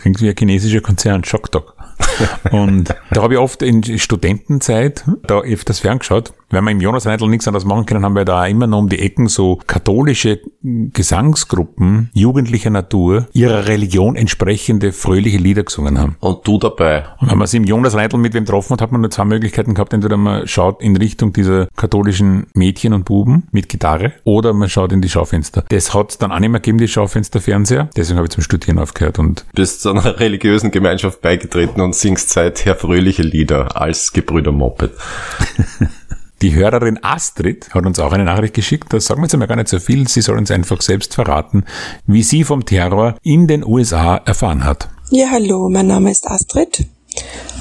klingt 0.00 0.22
wie 0.22 0.28
ein 0.28 0.36
chinesischer 0.38 0.80
Konzern, 0.80 1.24
Schockdok. 1.24 1.74
Und 2.50 2.94
da 3.10 3.22
habe 3.22 3.34
ich 3.34 3.40
oft 3.40 3.62
in 3.62 3.82
Studentenzeit 3.98 5.04
da 5.26 5.40
öfters 5.40 5.80
ferngeschaut. 5.80 6.32
Wenn 6.50 6.64
wir 6.64 6.70
im 6.70 6.80
Jonas 6.80 7.06
Reindl 7.06 7.28
nichts 7.28 7.46
anderes 7.46 7.66
machen 7.66 7.84
können, 7.84 8.04
haben 8.04 8.14
wir 8.14 8.24
da 8.24 8.46
immer 8.46 8.66
noch 8.66 8.78
um 8.78 8.88
die 8.88 9.00
Ecken 9.00 9.28
so 9.28 9.58
katholische 9.66 10.40
Gesangsgruppen 10.62 12.10
jugendlicher 12.14 12.70
Natur 12.70 13.28
ihrer 13.32 13.66
Religion 13.66 14.16
entsprechende 14.16 14.92
fröhliche 14.92 15.36
Lieder 15.36 15.64
gesungen 15.64 15.98
haben. 15.98 16.16
Und 16.20 16.46
du 16.46 16.58
dabei. 16.58 17.04
Und 17.20 17.30
wenn 17.30 17.38
man 17.38 17.46
sich 17.46 17.58
im 17.58 17.64
Jonas 17.64 17.94
Reindl 17.94 18.16
mit 18.16 18.32
wem 18.32 18.44
getroffen 18.44 18.72
hat, 18.72 18.80
hat 18.80 18.92
man 18.92 19.02
nur 19.02 19.10
zwei 19.10 19.26
Möglichkeiten 19.26 19.74
gehabt. 19.74 19.92
Entweder 19.92 20.16
man 20.16 20.46
schaut 20.46 20.80
in 20.80 20.96
Richtung 20.96 21.34
dieser 21.34 21.68
katholischen 21.76 22.46
Mädchen 22.54 22.94
und 22.94 23.04
Buben 23.04 23.46
mit 23.52 23.68
Gitarre 23.68 24.14
oder 24.24 24.54
man 24.54 24.70
schaut 24.70 24.92
in 24.92 25.02
die 25.02 25.10
Schaufenster. 25.10 25.64
Das 25.68 25.92
hat 25.92 26.22
dann 26.22 26.32
auch 26.32 26.38
nicht 26.38 26.50
mehr 26.50 26.60
gegeben, 26.60 26.78
die 26.78 26.88
Schaufensterfernseher. 26.88 27.90
Deswegen 27.94 28.16
habe 28.16 28.26
ich 28.26 28.32
zum 28.32 28.42
Studieren 28.42 28.78
aufgehört 28.78 29.18
und 29.18 29.44
Bist 29.54 29.82
zu 29.82 29.90
einer 29.90 30.04
religiösen 30.20 30.70
Gemeinschaft 30.70 31.20
beigetreten 31.20 31.77
und 31.80 31.94
singst 31.94 32.30
seither 32.30 32.74
fröhliche 32.74 33.22
Lieder 33.22 33.76
als 33.80 34.12
Gebrüder 34.12 34.52
Moped. 34.52 34.90
Die 36.42 36.54
Hörerin 36.54 37.00
Astrid 37.02 37.74
hat 37.74 37.84
uns 37.84 37.98
auch 37.98 38.12
eine 38.12 38.24
Nachricht 38.24 38.54
geschickt, 38.54 38.92
da 38.92 39.00
sagen 39.00 39.20
wir 39.20 39.24
jetzt 39.24 39.34
einmal 39.34 39.48
gar 39.48 39.56
nicht 39.56 39.68
so 39.68 39.80
viel, 39.80 40.06
sie 40.06 40.20
soll 40.20 40.38
uns 40.38 40.52
einfach 40.52 40.80
selbst 40.82 41.14
verraten, 41.14 41.64
wie 42.06 42.22
sie 42.22 42.44
vom 42.44 42.64
Terror 42.64 43.16
in 43.22 43.48
den 43.48 43.64
USA 43.64 44.18
erfahren 44.18 44.62
hat. 44.62 44.88
Ja, 45.10 45.30
hallo, 45.32 45.68
mein 45.68 45.88
Name 45.88 46.12
ist 46.12 46.28
Astrid 46.28 46.86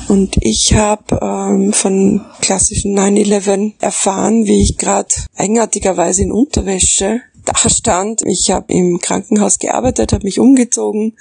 und 0.07 0.37
ich 0.41 0.73
habe 0.73 1.19
ähm, 1.21 1.73
von 1.73 2.21
klassischen 2.41 2.97
9-11 2.97 3.73
erfahren, 3.79 4.45
wie 4.45 4.61
ich 4.61 4.77
gerade 4.77 5.09
eigenartigerweise 5.35 6.21
in 6.21 6.31
Unterwäsche 6.31 7.21
da 7.47 7.69
stand. 7.69 8.21
Ich 8.25 8.51
habe 8.51 8.73
im 8.73 8.99
Krankenhaus 8.99 9.59
gearbeitet, 9.59 10.13
habe 10.13 10.25
mich 10.25 10.39
umgezogen, 10.39 11.13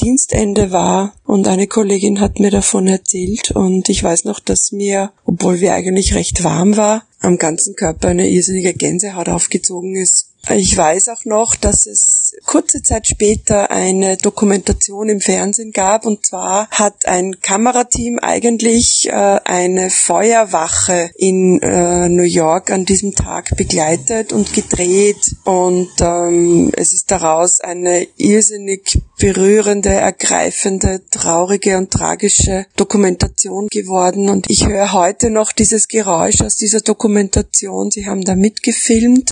Dienstende 0.00 0.70
war 0.70 1.14
und 1.24 1.48
eine 1.48 1.66
Kollegin 1.66 2.20
hat 2.20 2.38
mir 2.38 2.50
davon 2.50 2.86
erzählt 2.86 3.50
und 3.50 3.88
ich 3.88 4.02
weiß 4.02 4.24
noch, 4.24 4.40
dass 4.40 4.72
mir, 4.72 5.12
obwohl 5.24 5.60
wir 5.60 5.74
eigentlich 5.74 6.14
recht 6.14 6.44
warm 6.44 6.76
war, 6.76 7.04
am 7.20 7.38
ganzen 7.38 7.74
Körper 7.74 8.08
eine 8.08 8.28
irrsinnige 8.28 8.74
Gänsehaut 8.74 9.28
aufgezogen 9.28 9.96
ist. 9.96 10.33
Ich 10.50 10.76
weiß 10.76 11.08
auch 11.08 11.24
noch, 11.24 11.56
dass 11.56 11.86
es 11.86 12.34
kurze 12.44 12.82
Zeit 12.82 13.06
später 13.06 13.70
eine 13.70 14.16
Dokumentation 14.16 15.08
im 15.08 15.20
Fernsehen 15.20 15.72
gab. 15.72 16.06
Und 16.06 16.26
zwar 16.26 16.68
hat 16.70 17.06
ein 17.06 17.40
Kamerateam 17.40 18.18
eigentlich 18.18 19.08
äh, 19.08 19.12
eine 19.12 19.90
Feuerwache 19.90 21.10
in 21.16 21.60
äh, 21.62 22.08
New 22.08 22.22
York 22.22 22.70
an 22.70 22.84
diesem 22.84 23.14
Tag 23.14 23.56
begleitet 23.56 24.32
und 24.32 24.52
gedreht. 24.52 25.36
Und 25.44 25.90
ähm, 26.00 26.72
es 26.76 26.92
ist 26.92 27.10
daraus 27.10 27.60
eine 27.60 28.06
irrsinnig 28.16 28.98
berührende, 29.18 29.90
ergreifende, 29.90 31.02
traurige 31.10 31.78
und 31.78 31.90
tragische 31.90 32.66
Dokumentation 32.76 33.68
geworden 33.70 34.28
und 34.28 34.50
ich 34.50 34.66
höre 34.66 34.92
heute 34.92 35.30
noch 35.30 35.52
dieses 35.52 35.88
Geräusch 35.88 36.40
aus 36.40 36.56
dieser 36.56 36.80
Dokumentation. 36.80 37.90
Sie 37.90 38.06
haben 38.06 38.24
da 38.24 38.34
mitgefilmt, 38.34 39.30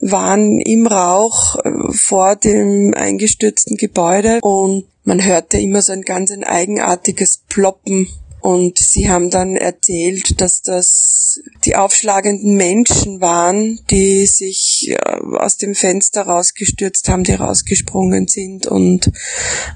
waren 0.00 0.60
im 0.60 0.86
Rauch 0.86 1.56
äh, 1.64 1.70
vor 1.92 2.36
dem 2.36 2.92
eingestürzten 2.94 3.76
Gebäude 3.76 4.40
und 4.42 4.84
man 5.04 5.24
hörte 5.24 5.58
immer 5.58 5.82
so 5.82 5.92
ein 5.92 6.02
ganz 6.02 6.30
ein 6.30 6.44
eigenartiges 6.44 7.42
Ploppen 7.48 8.08
und 8.42 8.76
sie 8.76 9.08
haben 9.08 9.30
dann 9.30 9.54
erzählt, 9.56 10.40
dass 10.40 10.62
das 10.62 11.40
die 11.64 11.76
aufschlagenden 11.76 12.56
Menschen 12.56 13.20
waren, 13.20 13.78
die 13.88 14.26
sich 14.26 14.90
äh, 14.90 14.96
aus 15.38 15.58
dem 15.58 15.76
Fenster 15.76 16.22
rausgestürzt 16.22 17.08
haben, 17.08 17.22
die 17.22 17.34
rausgesprungen 17.34 18.26
sind 18.26 18.66
und 18.66 19.12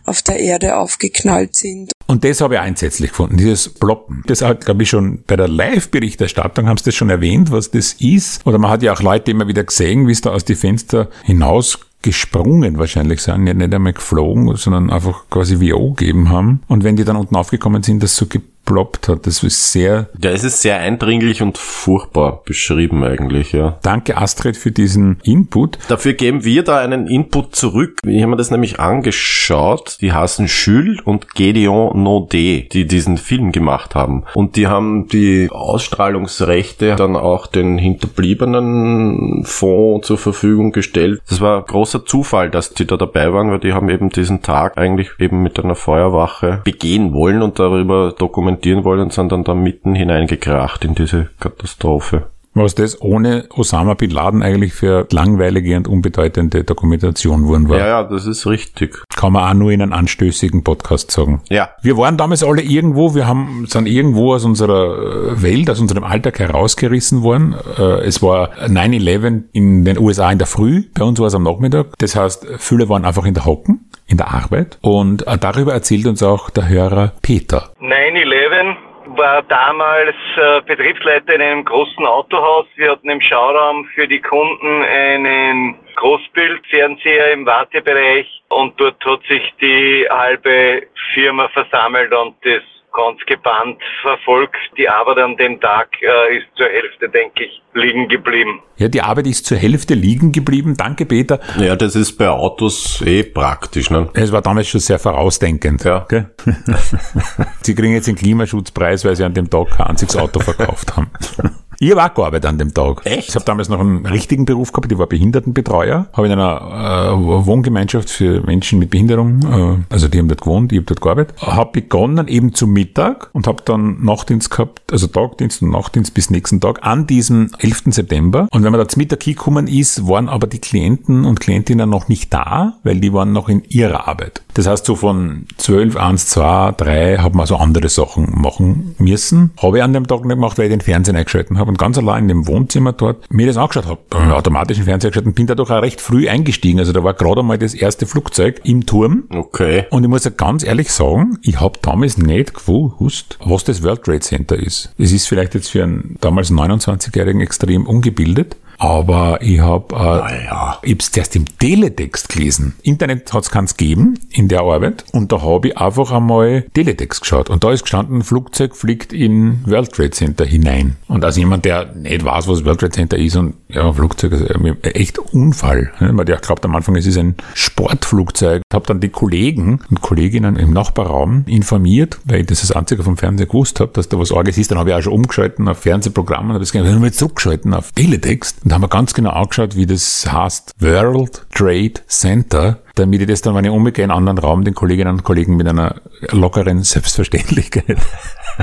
auf 0.04 0.20
der 0.23 0.40
Erde 0.40 0.78
aufgeknallt 0.78 1.54
sind. 1.54 1.92
Und 2.08 2.25
das 2.25 2.40
habe 2.40 2.56
ich 2.56 2.61
entsetzlich 2.61 3.11
gefunden, 3.11 3.37
dieses 3.37 3.68
Ploppen. 3.68 4.25
Das 4.26 4.42
hat, 4.42 4.64
glaube 4.64 4.82
ich, 4.82 4.90
schon 4.90 5.23
bei 5.28 5.37
der 5.37 5.49
Live-Berichterstattung 5.49 6.66
haben 6.66 6.76
sie 6.76 6.87
das 6.87 6.96
schon 6.96 7.11
erwähnt, 7.11 7.52
was 7.52 7.70
das 7.70 7.94
ist. 8.00 8.44
Oder 8.46 8.58
man 8.58 8.70
hat 8.70 8.82
ja 8.82 8.92
auch 8.92 9.02
Leute 9.02 9.30
immer 9.30 9.46
wieder 9.46 9.62
gesehen, 9.62 10.08
wie 10.08 10.12
es 10.12 10.23
da 10.23 10.30
aus 10.30 10.44
die 10.44 10.56
Fenster 10.56 11.08
hinaus 11.25 11.78
gesprungen 12.02 12.78
wahrscheinlich 12.78 13.20
sind, 13.20 13.44
nicht 13.44 13.75
einmal 13.75 13.92
geflogen, 13.92 14.54
sondern 14.54 14.90
einfach 14.90 15.25
quasi 15.28 15.61
WO 15.61 15.92
gegeben 15.92 16.28
haben. 16.28 16.62
Und 16.68 16.85
wenn 16.85 16.94
die 16.94 17.04
dann 17.04 17.16
unten 17.16 17.35
aufgekommen 17.35 17.82
sind, 17.82 18.00
das 18.00 18.14
so 18.14 18.26
geploppt 18.66 19.08
hat, 19.08 19.26
das 19.26 19.42
ist 19.42 19.73
sehr... 19.73 20.08
Ja, 20.20 20.30
es 20.30 20.44
ist 20.44 20.61
sehr 20.61 20.78
eindringlich 20.78 21.40
und 21.40 21.56
furchtbar 21.56 22.42
beschrieben 22.44 23.04
eigentlich, 23.04 23.52
ja. 23.52 23.78
Danke 23.82 24.16
Astrid 24.16 24.56
für 24.56 24.73
diesen 24.73 25.18
Input. 25.23 25.78
Dafür 25.88 26.14
geben 26.14 26.44
wir 26.44 26.64
da 26.64 26.78
einen 26.78 27.06
Input 27.06 27.54
zurück. 27.54 28.00
Ich 28.04 28.20
habe 28.23 28.32
mir 28.32 28.37
das 28.37 28.50
nämlich 28.50 28.80
angeschaut. 28.80 29.99
Die 30.00 30.12
heißen 30.12 30.46
Jules 30.46 31.00
und 31.04 31.35
Gedeon 31.35 32.02
Naudet, 32.02 32.75
die 32.75 32.87
diesen 32.87 33.18
Film 33.18 33.52
gemacht 33.52 33.94
haben. 33.94 34.25
Und 34.35 34.56
die 34.56 34.66
haben 34.66 35.06
die 35.08 35.49
Ausstrahlungsrechte 35.50 36.96
dann 36.96 37.14
auch 37.14 37.46
den 37.46 37.78
hinterbliebenen 37.78 39.44
Fonds 39.44 40.08
zur 40.08 40.18
Verfügung 40.18 40.73
gestellt. 40.73 41.20
Das 41.28 41.40
war 41.40 41.58
ein 41.58 41.66
großer 41.66 42.04
Zufall, 42.04 42.50
dass 42.50 42.75
die 42.75 42.87
da 42.87 42.96
dabei 42.96 43.32
waren, 43.32 43.50
weil 43.50 43.61
die 43.61 43.73
haben 43.73 43.88
eben 43.88 44.11
diesen 44.11 44.42
Tag 44.42 44.76
eigentlich 44.76 45.11
eben 45.20 45.42
mit 45.42 45.62
einer 45.62 45.76
Feuerwache 45.76 46.62
begehen 46.64 47.12
wollen 47.12 47.42
und 47.42 47.58
darüber 47.58 48.12
dokumentieren 48.56 48.84
wollen 48.84 49.10
sind 49.10 49.32
dann 49.32 49.44
da 49.44 49.54
mitten 49.54 49.94
hineingekracht 49.94 50.84
in 50.84 50.94
diese 50.94 51.28
Katastrophe. 51.38 52.26
Was 52.58 52.75
das 52.75 53.02
ohne 53.02 53.44
Osama 53.54 53.92
Bin 53.92 54.10
Laden 54.10 54.42
eigentlich 54.42 54.72
für 54.72 55.06
langweilige 55.12 55.76
und 55.76 55.86
unbedeutende 55.88 56.64
Dokumentation 56.64 57.46
worden 57.46 57.68
war. 57.68 57.78
Ja, 57.78 57.86
ja, 57.86 58.02
das 58.02 58.25
ist 58.26 58.46
richtig. 58.46 58.96
Kann 59.14 59.34
man 59.34 59.50
auch 59.50 59.52
nur 59.52 59.72
in 59.72 59.82
einem 59.82 59.92
anstößigen 59.92 60.64
Podcast 60.64 61.10
sagen. 61.10 61.42
Ja. 61.50 61.68
Wir 61.82 61.98
waren 61.98 62.16
damals 62.16 62.42
alle 62.42 62.62
irgendwo, 62.62 63.14
wir 63.14 63.26
haben, 63.26 63.66
sind 63.68 63.86
irgendwo 63.86 64.32
aus 64.32 64.46
unserer 64.46 65.32
äh, 65.34 65.42
Welt, 65.42 65.68
aus 65.68 65.80
unserem 65.80 66.02
Alltag 66.02 66.38
herausgerissen 66.38 67.22
worden. 67.22 67.54
Äh, 67.76 68.06
Es 68.06 68.22
war 68.22 68.50
9-11 68.66 69.42
in 69.52 69.84
den 69.84 69.98
USA 69.98 70.32
in 70.32 70.38
der 70.38 70.46
Früh, 70.46 70.84
bei 70.94 71.04
uns 71.04 71.20
war 71.20 71.26
es 71.26 71.34
am 71.34 71.42
Nachmittag. 71.42 71.88
Das 71.98 72.16
heißt, 72.16 72.46
viele 72.56 72.88
waren 72.88 73.04
einfach 73.04 73.26
in 73.26 73.34
der 73.34 73.44
Hocken, 73.44 73.90
in 74.06 74.16
der 74.16 74.32
Arbeit. 74.32 74.78
Und 74.80 75.26
äh, 75.26 75.36
darüber 75.36 75.75
erzählt 75.75 76.06
uns 76.06 76.22
auch 76.22 76.48
der 76.48 76.68
Hörer 76.70 77.12
Peter. 77.20 77.70
9-11 77.82 78.76
war 79.06 79.42
damals 79.42 80.14
äh, 80.36 80.60
Betriebsleiter 80.62 81.34
in 81.34 81.42
einem 81.42 81.64
großen 81.64 82.04
Autohaus. 82.04 82.66
Wir 82.76 82.92
hatten 82.92 83.08
im 83.08 83.20
Schauraum 83.20 83.84
für 83.94 84.08
die 84.08 84.20
Kunden 84.20 84.82
einen 84.82 85.76
Großbildfernseher 85.96 87.32
im 87.32 87.46
Wartebereich 87.46 88.26
und 88.48 88.78
dort 88.80 89.04
hat 89.04 89.22
sich 89.28 89.54
die 89.60 90.06
halbe 90.10 90.82
Firma 91.14 91.48
versammelt 91.48 92.12
und 92.12 92.34
das 92.44 92.62
ganz 92.96 93.20
gebannt 93.26 93.80
verfolgt. 94.02 94.56
Die 94.78 94.88
Arbeit 94.88 95.18
an 95.18 95.36
dem 95.36 95.60
Tag 95.60 95.88
äh, 96.00 96.38
ist 96.38 96.46
zur 96.56 96.66
Hälfte, 96.66 97.08
denke 97.08 97.44
ich, 97.44 97.62
liegen 97.74 98.08
geblieben. 98.08 98.62
Ja, 98.76 98.88
die 98.88 99.02
Arbeit 99.02 99.26
ist 99.26 99.46
zur 99.46 99.58
Hälfte 99.58 99.94
liegen 99.94 100.32
geblieben. 100.32 100.74
Danke, 100.76 101.04
Peter. 101.06 101.38
Ja, 101.58 101.76
das 101.76 101.94
ist 101.94 102.16
bei 102.16 102.28
Autos 102.28 103.02
eh 103.06 103.22
praktisch, 103.22 103.90
ne? 103.90 104.08
Es 104.14 104.32
war 104.32 104.42
damals 104.42 104.68
schon 104.68 104.80
sehr 104.80 104.98
vorausdenkend. 104.98 105.84
Ja. 105.84 106.06
Gell? 106.08 106.30
Sie 107.62 107.74
kriegen 107.74 107.92
jetzt 107.92 108.08
den 108.08 108.16
Klimaschutzpreis, 108.16 109.04
weil 109.04 109.14
sie 109.14 109.24
an 109.24 109.34
dem 109.34 109.50
Tag 109.50 109.70
kein 109.76 109.88
einziges 109.88 110.16
Auto 110.16 110.40
verkauft 110.40 110.96
haben. 110.96 111.10
Ich 111.78 111.90
habe 111.90 112.02
auch 112.02 112.14
gearbeitet 112.14 112.47
an 112.47 112.59
dem 112.59 112.73
Tag. 112.73 113.02
Echt? 113.04 113.28
Ich 113.28 113.35
habe 113.35 113.45
damals 113.45 113.68
noch 113.68 113.80
einen 113.80 114.06
richtigen 114.06 114.45
Beruf 114.45 114.73
gehabt, 114.73 114.90
ich 114.90 114.99
war 114.99 115.06
Behindertenbetreuer, 115.06 116.06
habe 116.12 116.26
in 116.26 116.33
einer 116.33 117.12
äh, 117.12 117.47
Wohngemeinschaft 117.47 118.09
für 118.09 118.40
Menschen 118.42 118.78
mit 118.78 118.90
Behinderung, 118.90 119.40
äh, 119.42 119.92
also 119.92 120.09
die 120.09 120.18
haben 120.18 120.28
dort 120.28 120.40
gewohnt, 120.40 120.73
ich 120.73 120.78
habe 120.78 120.87
dort 120.87 121.00
gearbeitet, 121.00 121.42
habe 121.42 121.73
begonnen 121.73 122.28
eben 122.28 122.54
zum 122.54 122.73
Mittag 122.73 123.28
und 123.33 123.47
habe 123.47 123.62
dann 123.64 124.02
Nachtdienst 124.02 124.50
gehabt, 124.50 124.80
also 124.90 125.06
Tagdienst 125.06 125.62
und 125.62 125.71
Nachtdienst 125.71 126.14
bis 126.14 126.30
nächsten 126.30 126.61
Tag 126.61 126.78
an 126.83 127.06
diesem 127.06 127.50
11. 127.59 127.85
September. 127.88 128.49
Und 128.50 128.64
wenn 128.64 128.73
man 128.73 128.80
da 128.80 128.88
zum 128.88 129.00
Mittag 129.00 129.23
hingekommen 129.23 129.66
ist, 129.66 130.09
waren 130.09 130.28
aber 130.28 130.47
die 130.47 130.61
Klienten 130.61 131.25
und 131.25 131.40
Klientinnen 131.40 131.88
noch 131.90 132.09
nicht 132.09 132.33
da, 132.33 132.78
weil 132.85 133.00
die 133.00 133.12
waren 133.12 133.33
noch 133.33 133.49
in 133.49 133.62
ihrer 133.68 134.09
Arbeit. 134.09 134.42
Das 134.54 134.66
heißt, 134.66 134.87
so 134.87 134.97
von 134.97 135.47
12, 135.59 135.97
1, 135.97 136.26
2, 136.26 136.73
3 136.73 137.18
haben 137.18 137.37
wir 137.37 137.47
so 137.47 137.56
andere 137.56 137.88
Sachen 137.90 138.40
machen 138.40 138.95
müssen. 138.99 139.50
Habe 139.61 139.78
ich 139.78 139.85
an 139.85 139.92
dem 139.92 140.06
Tag 140.06 140.25
nicht 140.25 140.37
gemacht, 140.37 140.56
weil 140.56 140.66
ich 140.66 140.71
den 140.71 140.80
Fernsehen 140.80 141.16
eingeschalten 141.16 141.59
habe 141.59 141.65
und 141.68 141.78
ganz 141.78 141.99
allein 141.99 142.25
in 142.25 142.28
dem 142.28 142.46
Wohnzimmer 142.46 142.92
dort 142.92 143.30
mir 143.30 143.46
das 143.46 143.56
angeschaut 143.56 143.87
habe. 143.87 144.00
Einen 144.11 144.32
automatischen 144.32 144.85
Fernseher 144.85 145.11
geschaltet 145.11 145.28
und 145.28 145.35
bin 145.35 145.46
dadurch 145.46 145.70
auch 145.70 145.82
recht 145.82 146.00
früh 146.00 146.28
eingestiegen. 146.28 146.78
Also 146.78 146.92
da 146.92 147.02
war 147.04 147.14
gerade 147.14 147.40
einmal 147.40 147.58
das 147.58 147.75
erste 147.75 148.06
Flugzeug 148.06 148.61
im 148.64 148.87
Turm. 148.87 149.25
Okay. 149.30 149.87
Und 149.90 150.04
ich 150.04 150.08
muss 150.08 150.25
ja 150.25 150.30
ganz 150.30 150.64
ehrlich 150.64 150.92
sagen, 150.92 151.38
ich 151.42 151.61
habe 151.61 151.78
damals 151.82 152.18
nicht 152.18 152.54
gewusst, 152.54 153.38
was 153.44 153.64
das 153.64 153.82
World 153.82 154.04
Trade 154.04 154.20
Center 154.20 154.56
ist. 154.56 154.92
Es 154.99 155.12
ist 155.12 155.28
vielleicht 155.28 155.54
jetzt 155.54 155.70
für 155.70 155.82
einen 155.82 156.16
damals 156.20 156.50
29-Jährigen 156.50 157.40
extrem 157.40 157.87
ungebildet. 157.87 158.56
Aber 158.78 159.40
ich 159.42 159.61
habe 159.61 159.95
äh, 159.95 160.45
ja. 160.47 160.78
ich 160.83 160.92
hab's 160.92 161.11
zuerst 161.11 161.37
im 161.37 161.47
Teletext 161.59 162.28
gelesen. 162.28 162.75
Internet 162.83 163.33
hat's 163.33 163.50
keins 163.50 163.76
gegeben 163.76 164.18
in 164.30 164.49
der 164.49 164.61
Arbeit. 164.61 165.04
Und 165.12 165.33
da 165.33 165.42
habe 165.42 165.68
ich 165.68 165.78
einfach 165.78 166.12
einmal 166.12 166.62
Teletext 166.75 167.23
geschaut. 167.23 167.50
Und 167.50 167.64
da 167.64 167.73
ist 167.73 167.83
gestanden, 167.83 168.18
ein 168.18 168.23
Flugzeug 168.23 168.76
fliegt 168.76 169.12
in 169.12 169.64
World 169.66 169.92
Trade 169.92 170.11
Center 170.11 170.45
hinein. 170.45 170.97
Und 171.09 171.25
als 171.25 171.37
jemand, 171.37 171.64
der 171.64 171.95
nicht 171.95 172.25
weiß, 172.25 172.49
was 172.49 172.64
World 172.64 172.80
Trade 172.80 172.92
Center 172.92 173.16
ist 173.16 173.37
und 173.37 173.54
ja, 173.76 173.92
Flugzeug, 173.92 174.33
also, 174.33 174.47
echt 174.83 175.18
Unfall. 175.18 175.92
Ne? 176.00 176.12
Man 176.12 176.26
hat 176.28 176.42
glaubt 176.42 176.64
am 176.64 176.75
Anfang, 176.75 176.97
es 176.97 177.06
ein 177.18 177.37
Sportflugzeug. 177.54 178.62
Ich 178.68 178.75
habe 178.75 178.87
dann 178.87 179.00
die 179.00 179.11
Kollegen 179.11 179.80
und 179.90 180.00
Kolleginnen 180.00 180.56
im 180.56 180.73
Nachbarraum 180.73 181.45
informiert, 181.47 182.18
weil 182.25 182.40
ich 182.40 182.47
das 182.47 182.62
das 182.62 182.73
einzige 182.73 183.02
vom 183.02 183.16
Fernseher 183.16 183.47
gewusst 183.47 183.80
habe, 183.80 183.92
dass 183.92 184.09
da 184.09 184.18
was 184.18 184.33
Arges 184.33 184.59
ist. 184.59 184.71
Dann 184.71 184.78
habe 184.78 184.90
ich 184.90 184.97
auch 184.97 185.02
schon 185.02 185.12
umgeschalten 185.12 185.68
auf 185.68 185.78
Fernsehprogramme 185.78 186.49
und 186.49 186.54
habe 186.54 186.62
wir 187.00 187.06
jetzt 187.06 187.18
zurückgeschalten 187.18 187.75
auf 187.75 187.92
Teletext. 187.92 188.64
Und 188.64 188.73
haben 188.73 188.83
wir 188.83 188.88
ganz 188.88 189.12
genau 189.14 189.30
angeschaut, 189.30 189.76
wie 189.76 189.87
das 189.87 190.26
heißt. 190.30 190.73
World 190.80 191.47
Trade 191.54 191.95
Center 192.06 192.78
damit 192.96 193.20
ich 193.20 193.28
das 193.28 193.42
dann, 193.42 193.54
wenn 193.54 193.64
ich 193.64 193.70
umgehe, 193.70 194.04
in 194.04 194.10
einen 194.10 194.28
anderen 194.28 194.38
Raum 194.38 194.64
den 194.64 194.74
Kolleginnen 194.74 195.16
und 195.16 195.22
Kollegen 195.22 195.56
mit 195.56 195.68
einer 195.68 195.96
lockeren 196.30 196.82
Selbstverständlichkeit 196.82 197.98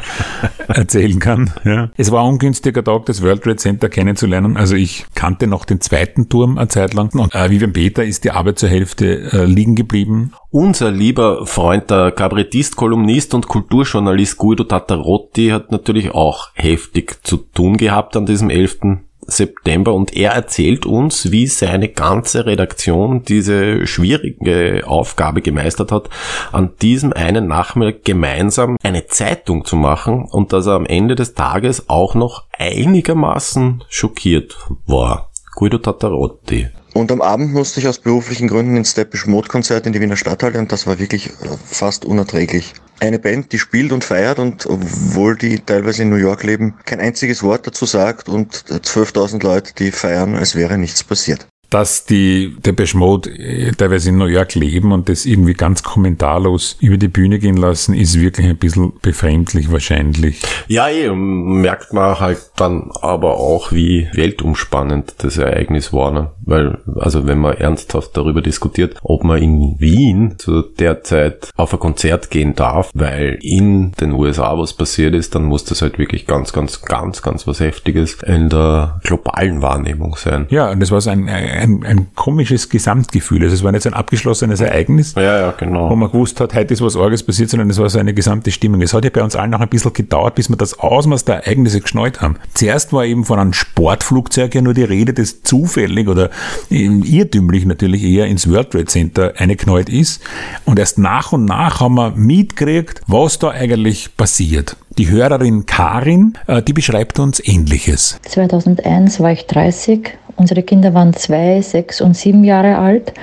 erzählen 0.67 1.19
kann. 1.19 1.53
Ja. 1.63 1.89
Es 1.97 2.11
war 2.11 2.23
ein 2.23 2.33
ungünstiger 2.33 2.83
Tag, 2.83 3.05
das 3.05 3.21
World 3.21 3.43
Trade 3.43 3.57
Center 3.57 3.89
kennenzulernen. 3.89 4.57
Also 4.57 4.75
ich 4.75 5.05
kannte 5.13 5.47
noch 5.47 5.65
den 5.65 5.81
zweiten 5.81 6.29
Turm 6.29 6.57
eine 6.57 6.67
Zeit 6.67 6.93
lang. 6.93 7.13
Und 7.13 7.33
äh, 7.33 7.49
Vivian 7.49 7.73
Peter 7.73 8.03
ist 8.03 8.23
die 8.23 8.31
Arbeit 8.31 8.59
zur 8.59 8.69
Hälfte 8.69 9.31
äh, 9.31 9.45
liegen 9.45 9.75
geblieben. 9.75 10.33
Unser 10.49 10.91
lieber 10.91 11.45
Freund, 11.45 11.89
der 11.89 12.11
Kabarettist, 12.11 12.75
Kolumnist 12.75 13.33
und 13.33 13.47
Kulturjournalist 13.47 14.37
Guido 14.37 14.63
Tattarotti 14.63 15.49
hat 15.49 15.71
natürlich 15.71 16.11
auch 16.11 16.49
heftig 16.53 17.23
zu 17.23 17.37
tun 17.37 17.77
gehabt 17.77 18.17
an 18.17 18.25
diesem 18.25 18.49
11. 18.49 18.79
September 19.27 19.94
und 19.94 20.15
er 20.15 20.32
erzählt 20.32 20.86
uns, 20.86 21.32
wie 21.32 21.48
seine 21.48 21.89
ganze 21.89 22.46
Redaktion 22.46 23.24
diese 23.24 23.86
schwierige 23.88 24.84
Aufgabe 24.86 25.42
gemeistert 25.42 25.92
hat, 25.92 26.10
an 26.51 26.72
diesem 26.82 27.13
einen 27.13 27.48
Nachmittag 27.48 28.03
gemeinsam 28.03 28.77
eine 28.84 29.08
Zeitung 29.08 29.65
zu 29.65 29.75
machen 29.75 30.25
und 30.30 30.53
dass 30.53 30.68
er 30.68 30.74
am 30.74 30.86
Ende 30.86 31.15
des 31.15 31.34
Tages 31.34 31.89
auch 31.89 32.15
noch 32.15 32.46
einigermaßen 32.58 33.84
schockiert 33.89 34.58
war. 34.86 35.30
Guido 35.56 35.77
Tattarotti. 35.77 36.70
Und 36.94 37.12
am 37.12 37.22
Abend 37.22 37.53
musste 37.53 37.80
ich 37.80 37.88
aus 37.88 37.98
beruflichen 37.98 38.48
Gründen 38.48 38.77
ins 38.77 38.94
Depeche 38.94 39.30
Mode 39.30 39.48
Konzert 39.48 39.88
in 39.88 39.94
die 39.94 40.01
Wiener 40.01 40.15
Stadthalle 40.15 40.60
und 40.60 40.72
das 40.72 40.86
war 40.86 41.00
wirklich 41.00 41.32
fast 41.65 42.06
unerträglich. 42.06 42.74
Eine 43.00 43.19
Band, 43.19 43.51
die 43.51 43.59
spielt 43.59 43.91
und 43.91 44.03
feiert 44.03 44.39
und 44.39 44.65
obwohl 44.65 45.35
die 45.35 45.59
teilweise 45.59 46.03
in 46.03 46.09
New 46.09 46.15
York 46.15 46.43
leben, 46.43 46.75
kein 46.85 47.00
einziges 47.00 47.43
Wort 47.43 47.67
dazu 47.67 47.85
sagt 47.85 48.29
und 48.29 48.53
12.000 48.53 49.43
Leute, 49.43 49.73
die 49.73 49.91
feiern, 49.91 50.35
als 50.35 50.55
wäre 50.55 50.77
nichts 50.77 51.03
passiert 51.03 51.47
dass 51.74 52.06
die 52.06 52.56
Depeche 52.63 52.98
Mode 52.98 53.32
teilweise 53.77 54.10
in 54.10 54.18
New 54.18 54.25
York 54.25 54.53
leben 54.53 54.92
und 54.92 55.10
das 55.10 55.25
irgendwie 55.25 55.56
ganz 55.56 55.82
kommentarlos 55.82 56.77
über 56.80 56.98
die 56.98 57.08
Bühne 57.08 57.39
gehen 57.39 57.58
lassen, 57.58 57.96
ist 57.96 58.20
wirklich 58.20 58.48
ein 58.48 58.58
bisschen 58.58 58.94
befremdlich 59.01 59.72
wahrscheinlich. 59.72 60.42
Ja, 60.68 60.88
eh, 60.88 61.10
merkt 61.10 61.92
man 61.94 62.20
halt 62.20 62.51
dann 62.58 62.92
aber 63.01 63.38
auch, 63.38 63.72
wie 63.72 64.08
weltumspannend 64.13 65.15
das 65.20 65.38
Ereignis 65.38 65.92
war. 65.92 66.12
Ne? 66.12 66.32
Weil, 66.42 66.77
also 66.96 67.25
wenn 67.25 67.39
man 67.39 67.58
ernsthaft 67.58 68.15
darüber 68.15 68.42
diskutiert, 68.42 68.96
ob 69.01 69.24
man 69.24 69.42
in 69.42 69.75
Wien 69.80 70.36
zu 70.38 70.62
der 70.62 71.03
Zeit 71.03 71.50
auf 71.56 71.74
ein 71.74 71.80
Konzert 71.80 72.30
gehen 72.30 72.53
darf, 72.56 72.92
weil 72.94 73.39
in 73.42 73.94
den 73.94 74.12
USA 74.12 74.57
was 74.57 74.74
passiert 74.74 75.16
ist, 75.16 75.33
dann 75.33 75.46
muss 75.46 75.66
das 75.66 75.81
halt 75.81 75.98
wirklich 75.98 76.27
ganz, 76.27 76.53
ganz, 76.53 76.83
ganz, 76.83 77.24
ganz 77.24 77.48
was 77.48 77.59
Heftiges 77.59 78.18
in 78.22 78.50
der 78.50 79.00
globalen 79.03 79.62
Wahrnehmung 79.64 80.16
sein. 80.18 80.46
Ja, 80.50 80.70
und 80.70 80.79
das 80.79 80.92
war 80.92 81.01
so 81.01 81.09
ein, 81.09 81.27
ein, 81.27 81.62
ein 81.63 82.07
komisches 82.15 82.69
Gesamtgefühl. 82.69 83.43
Also 83.43 83.55
es 83.55 83.63
war 83.63 83.71
nicht 83.71 83.83
so 83.83 83.89
ein 83.89 83.93
abgeschlossenes 83.93 84.61
Ereignis, 84.61 85.13
ja, 85.15 85.39
ja, 85.39 85.51
genau. 85.51 85.89
wo 85.89 85.95
man 85.95 86.11
gewusst 86.11 86.39
hat, 86.39 86.53
heute 86.53 86.73
ist 86.73 86.81
was 86.81 86.95
Arges 86.95 87.23
passiert, 87.23 87.49
sondern 87.49 87.69
es 87.69 87.79
war 87.79 87.89
so 87.89 87.99
eine 87.99 88.13
gesamte 88.13 88.51
Stimmung. 88.51 88.81
Es 88.81 88.93
hat 88.93 89.03
ja 89.03 89.09
bei 89.09 89.23
uns 89.23 89.35
allen 89.35 89.51
noch 89.51 89.61
ein 89.61 89.69
bisschen 89.69 89.93
gedauert, 89.93 90.35
bis 90.35 90.49
wir 90.49 90.57
das 90.57 90.79
Ausmaß 90.79 91.25
der 91.25 91.45
Ereignisse 91.45 91.81
geschnallt 91.81 92.21
haben. 92.21 92.35
Zuerst 92.53 92.93
war 92.93 93.05
eben 93.05 93.23
von 93.25 93.39
einem 93.39 93.53
Sportflugzeug 93.53 94.53
ja 94.55 94.61
nur 94.61 94.73
die 94.73 94.83
Rede, 94.83 95.13
das 95.13 95.43
zufällig 95.43 96.07
oder 96.07 96.29
irrtümlich 96.69 97.65
natürlich 97.65 98.03
eher 98.03 98.27
ins 98.27 98.49
World 98.49 98.71
Trade 98.71 98.85
Center 98.85 99.33
eingeknallt 99.37 99.89
ist. 99.89 100.21
Und 100.65 100.79
erst 100.79 100.97
nach 100.97 101.31
und 101.31 101.45
nach 101.45 101.79
haben 101.79 101.95
wir 101.95 102.11
mitgekriegt, 102.11 103.01
was 103.07 103.39
da 103.39 103.49
eigentlich 103.49 104.15
passiert. 104.17 104.75
Die 104.97 105.09
Hörerin 105.09 105.65
Karin, 105.65 106.33
die 106.67 106.73
beschreibt 106.73 107.17
uns 107.17 107.41
Ähnliches. 107.43 108.19
2001 108.27 109.19
war 109.19 109.31
ich 109.31 109.47
30 109.47 110.19
Unsere 110.35 110.63
Kinder 110.63 110.93
waren 110.93 111.13
zwei, 111.13 111.61
sechs 111.61 112.01
und 112.01 112.15
sieben 112.15 112.43
Jahre 112.43 112.77
alt 112.77 113.13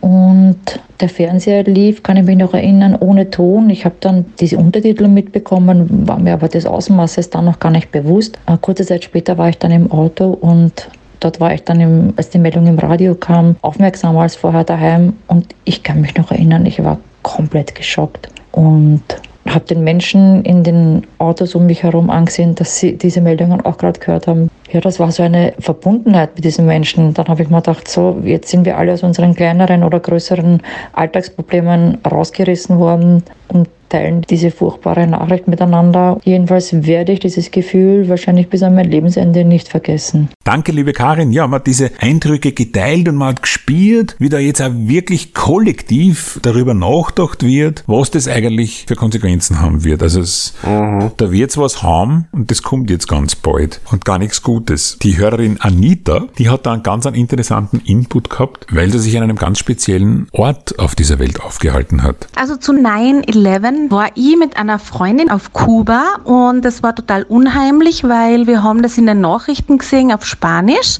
und 0.00 0.58
der 1.00 1.08
Fernseher 1.08 1.64
lief, 1.64 2.02
kann 2.02 2.16
ich 2.16 2.24
mich 2.24 2.36
noch 2.36 2.54
erinnern, 2.54 2.96
ohne 2.98 3.30
Ton. 3.30 3.70
Ich 3.70 3.84
habe 3.84 3.96
dann 4.00 4.26
diese 4.40 4.58
Untertitel 4.58 5.08
mitbekommen, 5.08 6.06
war 6.06 6.18
mir 6.18 6.34
aber 6.34 6.48
des 6.48 6.66
Ausmaßes 6.66 7.30
dann 7.30 7.44
noch 7.44 7.58
gar 7.58 7.70
nicht 7.70 7.90
bewusst. 7.90 8.38
Eine 8.46 8.58
kurze 8.58 8.84
Zeit 8.84 9.04
später 9.04 9.38
war 9.38 9.48
ich 9.48 9.58
dann 9.58 9.70
im 9.70 9.90
Auto 9.90 10.26
und 10.26 10.88
dort 11.20 11.40
war 11.40 11.54
ich 11.54 11.64
dann, 11.64 11.80
im, 11.80 12.12
als 12.16 12.30
die 12.30 12.38
Meldung 12.38 12.66
im 12.66 12.78
Radio 12.78 13.14
kam, 13.14 13.56
aufmerksamer 13.62 14.22
als 14.22 14.36
vorher 14.36 14.64
daheim 14.64 15.14
und 15.26 15.54
ich 15.64 15.82
kann 15.82 16.00
mich 16.00 16.16
noch 16.16 16.30
erinnern, 16.30 16.66
ich 16.66 16.82
war 16.82 16.98
komplett 17.22 17.74
geschockt 17.74 18.28
und 18.52 19.02
habe 19.48 19.64
den 19.64 19.82
Menschen 19.82 20.42
in 20.44 20.62
den 20.62 21.06
Autos 21.18 21.54
um 21.54 21.66
mich 21.66 21.82
herum 21.82 22.10
angesehen, 22.10 22.54
dass 22.54 22.78
sie 22.78 22.96
diese 22.96 23.20
Meldungen 23.20 23.60
auch 23.62 23.78
gerade 23.78 23.98
gehört 23.98 24.26
haben. 24.26 24.50
Ja, 24.70 24.80
das 24.80 25.00
war 25.00 25.10
so 25.10 25.22
eine 25.22 25.54
Verbundenheit 25.58 26.34
mit 26.34 26.44
diesen 26.44 26.66
Menschen. 26.66 27.14
Dann 27.14 27.28
habe 27.28 27.42
ich 27.42 27.48
mir 27.48 27.56
gedacht, 27.56 27.88
so, 27.88 28.20
jetzt 28.22 28.50
sind 28.50 28.66
wir 28.66 28.76
alle 28.76 28.92
aus 28.92 29.02
unseren 29.02 29.34
kleineren 29.34 29.82
oder 29.82 29.98
größeren 29.98 30.62
Alltagsproblemen 30.92 31.98
rausgerissen 32.04 32.78
worden 32.78 33.22
und 33.48 33.68
teilen 33.88 34.22
diese 34.22 34.50
furchtbare 34.50 35.06
Nachricht 35.06 35.48
miteinander. 35.48 36.18
Jedenfalls 36.24 36.86
werde 36.86 37.12
ich 37.12 37.20
dieses 37.20 37.50
Gefühl 37.50 38.08
wahrscheinlich 38.08 38.48
bis 38.48 38.62
an 38.62 38.74
mein 38.74 38.90
Lebensende 38.90 39.44
nicht 39.44 39.68
vergessen. 39.68 40.28
Danke, 40.44 40.72
liebe 40.72 40.92
Karin. 40.92 41.32
Ja, 41.32 41.46
man 41.46 41.60
hat 41.60 41.66
diese 41.66 41.90
Eindrücke 42.00 42.52
geteilt 42.52 43.08
und 43.08 43.16
man 43.16 43.28
hat 43.28 43.42
gespürt, 43.42 44.16
wie 44.18 44.28
da 44.28 44.38
jetzt 44.38 44.62
auch 44.62 44.70
wirklich 44.72 45.34
kollektiv 45.34 46.38
darüber 46.42 46.74
nachgedacht 46.74 47.42
wird, 47.42 47.84
was 47.86 48.10
das 48.10 48.28
eigentlich 48.28 48.84
für 48.86 48.96
Konsequenzen 48.96 49.60
haben 49.60 49.84
wird. 49.84 50.02
Also 50.02 50.20
es, 50.20 50.54
mhm. 50.62 51.10
da 51.16 51.32
wird's 51.32 51.58
was 51.58 51.82
haben 51.82 52.28
und 52.32 52.50
das 52.50 52.62
kommt 52.62 52.90
jetzt 52.90 53.08
ganz 53.08 53.36
bald 53.36 53.80
und 53.90 54.04
gar 54.04 54.18
nichts 54.18 54.42
Gutes. 54.42 54.98
Die 55.02 55.18
Hörerin 55.18 55.58
Anita, 55.60 56.26
die 56.38 56.48
hat 56.48 56.66
da 56.66 56.72
einen 56.72 56.82
ganz 56.82 57.06
einen 57.06 57.16
interessanten 57.16 57.80
Input 57.84 58.30
gehabt, 58.30 58.66
weil 58.70 58.90
sie 58.90 58.98
sich 58.98 59.16
an 59.16 59.24
einem 59.24 59.36
ganz 59.36 59.58
speziellen 59.58 60.28
Ort 60.32 60.78
auf 60.78 60.94
dieser 60.94 61.18
Welt 61.18 61.40
aufgehalten 61.40 62.02
hat. 62.02 62.28
Also 62.36 62.56
zu 62.56 62.72
9-11 62.72 63.77
war 63.90 64.08
ich 64.14 64.36
mit 64.36 64.56
einer 64.56 64.78
Freundin 64.78 65.30
auf 65.30 65.52
Kuba 65.52 66.02
und 66.24 66.64
es 66.64 66.82
war 66.82 66.94
total 66.94 67.22
unheimlich, 67.22 68.04
weil 68.04 68.46
wir 68.46 68.62
haben 68.62 68.82
das 68.82 68.98
in 68.98 69.06
den 69.06 69.20
Nachrichten 69.20 69.78
gesehen 69.78 70.12
auf 70.12 70.24
Spanisch. 70.24 70.98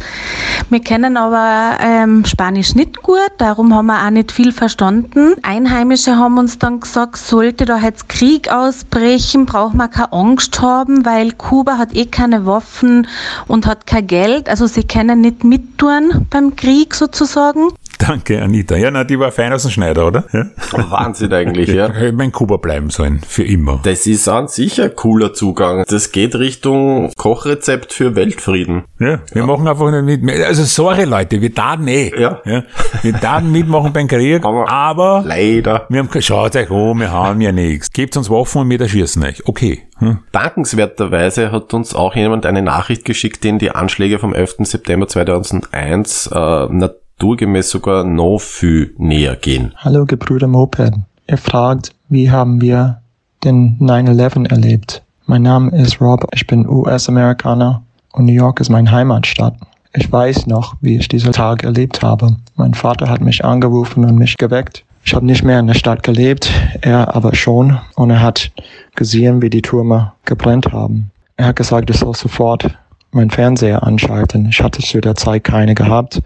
Wir 0.71 0.81
kennen 0.81 1.17
aber 1.17 1.79
ähm, 1.81 2.25
Spanisch 2.25 2.75
nicht 2.75 3.03
gut, 3.03 3.31
darum 3.38 3.75
haben 3.75 3.87
wir 3.87 4.05
auch 4.05 4.11
nicht 4.11 4.33
viel 4.33 4.53
verstanden. 4.53 5.35
Einheimische 5.43 6.17
haben 6.17 6.38
uns 6.38 6.59
dann 6.59 6.81
gesagt, 6.81 7.17
sollte 7.17 7.64
da 7.64 7.79
jetzt 7.79 8.09
Krieg 8.09 8.51
ausbrechen, 8.51 9.47
braucht 9.47 9.75
man 9.75 9.91
keine 9.91 10.12
Angst 10.12 10.61
haben, 10.62 11.05
weil 11.05 11.33
Kuba 11.33 11.79
hat 11.79 11.95
eh 11.95 12.07
keine 12.07 12.47
Waffen 12.47 13.07
und 13.47 13.67
hat 13.67 13.87
kein 13.87 14.07
Geld, 14.07 14.49
also 14.49 14.67
sie 14.67 14.85
können 14.85 15.21
nicht 15.21 15.45
mittun 15.45 16.27
beim 16.31 16.57
Krieg 16.57 16.95
sozusagen. 16.95 17.69
Danke, 17.99 18.41
Anita. 18.41 18.77
Ja, 18.77 18.93
na, 18.93 19.03
die 19.03 19.19
war 19.19 19.33
fein 19.33 19.53
aus 19.53 19.62
dem 19.62 19.73
Schneider, 19.73 20.07
oder? 20.07 20.25
Ja. 20.33 20.47
Wahnsinn 20.91 21.33
eigentlich, 21.33 21.69
ja. 21.71 21.91
Mein 22.12 22.31
Kuba 22.31 22.57
bleiben 22.68 22.90
sollen, 22.90 23.20
für 23.26 23.44
immer. 23.44 23.81
Das 23.83 24.07
ist 24.07 24.28
an 24.28 24.46
sich 24.46 24.83
ein 24.83 24.94
cooler 24.94 25.33
Zugang. 25.33 25.85
Das 25.88 26.12
geht 26.12 26.35
Richtung 26.35 27.11
Kochrezept 27.16 27.94
für 27.94 28.14
Weltfrieden. 28.14 28.85
Ja, 29.00 29.20
wir 29.33 29.46
machen 29.46 29.66
einfach 29.66 29.90
nicht 30.02 30.22
mit. 30.22 30.42
Also 30.44 30.64
sorry 30.64 31.04
Leute, 31.04 31.40
wir 31.40 31.54
taten 31.54 31.88
eh. 31.88 32.12
Ja. 32.20 32.42
ja. 32.44 32.64
Wir 33.00 33.14
taten 33.14 33.52
mitmachen 33.52 33.94
beim 33.94 34.07
Krieg, 34.07 34.44
Aber 34.44 34.68
aber 34.68 35.22
Leider. 35.24 35.87
wir 35.88 36.00
haben 36.00 36.11
schaut 36.20 36.57
euch 36.57 36.70
an, 36.70 37.00
wir 37.00 37.11
haben 37.11 37.40
ja 37.40 37.52
nichts. 37.52 37.90
Gebt 37.90 38.18
uns 38.18 38.28
Waffen 38.28 38.61
und 38.61 38.70
wir 38.70 38.78
erschießen 38.78 39.24
euch. 39.24 39.48
Okay. 39.48 39.85
Hm? 40.00 40.18
Dankenswerterweise 40.33 41.50
hat 41.50 41.72
uns 41.72 41.94
auch 41.94 42.14
jemand 42.14 42.44
eine 42.44 42.61
Nachricht 42.61 43.07
geschickt, 43.07 43.44
den 43.44 43.59
die 43.59 43.70
Anschläge 43.70 44.18
vom 44.18 44.35
11. 44.35 44.57
September 44.64 45.09
2001 45.09 46.26
äh, 46.26 46.66
naturgemäß 46.66 47.70
sogar 47.70 48.04
noch 48.04 48.40
viel 48.40 48.94
näher 48.98 49.37
gehen. 49.37 49.72
Hallo 49.78 50.04
Gebrüder 50.04 50.48
Moped. 50.48 50.92
Ihr 51.26 51.38
fragt, 51.38 51.92
wie 52.09 52.31
haben 52.31 52.61
wir 52.61 53.01
den 53.44 53.79
9-11 53.81 54.51
erlebt? 54.51 55.03
Mein 55.27 55.42
Name 55.42 55.71
ist 55.77 56.01
Rob, 56.01 56.27
ich 56.33 56.47
bin 56.47 56.66
US-Amerikaner 56.68 57.83
und 58.12 58.25
New 58.27 58.33
York 58.33 58.61
ist 58.61 58.71
meine 58.71 58.90
Heimatstadt. 58.90 59.55
Ich 59.94 60.11
weiß 60.11 60.47
noch, 60.47 60.75
wie 60.81 60.97
ich 60.97 61.09
diesen 61.09 61.33
Tag 61.33 61.64
erlebt 61.64 62.03
habe. 62.03 62.37
Mein 62.57 62.75
Vater 62.75 63.09
hat 63.09 63.21
mich 63.21 63.44
angerufen 63.44 64.05
und 64.05 64.16
mich 64.16 64.37
geweckt. 64.37 64.85
Ich 65.05 65.14
habe 65.14 65.27
nicht 65.27 65.42
mehr 65.42 65.61
in 65.61 65.66
der 65.66 65.75
Stadt 65.75 66.03
gelebt, 66.03 66.51
er 66.81 67.14
aber 67.14 67.35
schon. 67.35 67.79
Und 67.94 68.11
er 68.11 68.21
hat 68.21 68.51
gesehen, 68.94 69.40
wie 69.42 69.51
die 69.51 69.62
Türme 69.62 70.12
gebrannt 70.25 70.73
haben. 70.73 71.11
Er 71.37 71.47
hat 71.47 71.57
gesagt, 71.57 71.90
ich 71.90 71.99
soll 71.99 72.14
sofort 72.14 72.71
meinen 73.12 73.31
Fernseher 73.31 73.83
anschalten. 73.83 74.49
Ich 74.51 74.61
hatte 74.61 74.83
zu 74.83 75.01
der 75.01 75.14
Zeit 75.14 75.44
keine 75.44 75.75
gehabt. 75.75 76.21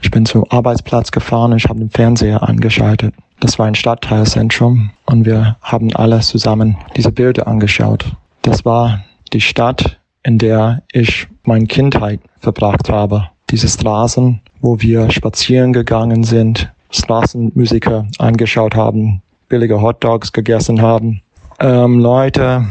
Ich 0.00 0.10
bin 0.10 0.24
zum 0.24 0.44
Arbeitsplatz 0.50 1.10
gefahren 1.10 1.52
und 1.52 1.58
ich 1.58 1.64
habe 1.64 1.78
den 1.78 1.90
Fernseher 1.90 2.42
angeschaltet. 2.42 3.14
Das 3.40 3.58
war 3.58 3.66
ein 3.66 3.74
Stadtteilzentrum 3.74 4.90
und 5.12 5.26
wir 5.26 5.56
haben 5.60 5.94
alle 5.94 6.20
zusammen 6.20 6.78
diese 6.96 7.12
Bilder 7.12 7.46
angeschaut. 7.46 8.10
Das 8.40 8.64
war 8.64 9.04
die 9.32 9.42
Stadt, 9.42 10.00
in 10.22 10.38
der 10.38 10.82
ich 10.90 11.28
meine 11.44 11.66
Kindheit 11.66 12.20
verbracht 12.40 12.88
habe. 12.88 13.28
Diese 13.50 13.68
Straßen, 13.68 14.40
wo 14.62 14.80
wir 14.80 15.10
spazieren 15.10 15.74
gegangen 15.74 16.24
sind, 16.24 16.72
Straßenmusiker 16.90 18.06
angeschaut 18.18 18.74
haben, 18.74 19.20
billige 19.48 19.82
Hotdogs 19.82 20.32
gegessen 20.32 20.80
haben, 20.80 21.20
ähm, 21.60 21.98
Leute 21.98 22.64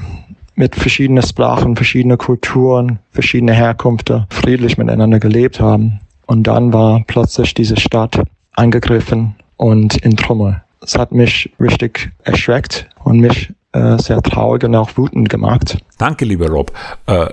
mit 0.55 0.75
verschiedenen 0.75 1.23
Sprachen, 1.23 1.75
verschiedene 1.75 2.17
Kulturen, 2.17 2.97
verschiedene 3.11 3.53
Herkünfte 3.53 4.25
friedlich 4.29 4.79
miteinander 4.79 5.19
gelebt 5.19 5.59
haben. 5.59 5.99
Und 6.25 6.47
dann 6.47 6.73
war 6.73 7.03
plötzlich 7.05 7.53
diese 7.53 7.79
Stadt 7.79 8.23
angegriffen 8.53 9.35
und 9.57 9.97
in 9.97 10.17
Trümmer. 10.17 10.63
Es 10.81 10.97
hat 10.97 11.11
mich 11.11 11.53
richtig 11.59 12.11
erschreckt 12.23 12.89
und 13.03 13.19
mich 13.19 13.53
äh, 13.71 13.97
sehr 13.97 14.21
traurig 14.21 14.63
und 14.63 14.75
auch 14.75 14.97
wütend 14.97 15.29
gemacht. 15.29 15.77
Danke, 15.97 16.25
lieber 16.25 16.49
Rob. 16.49 16.71
Äh, 17.05 17.27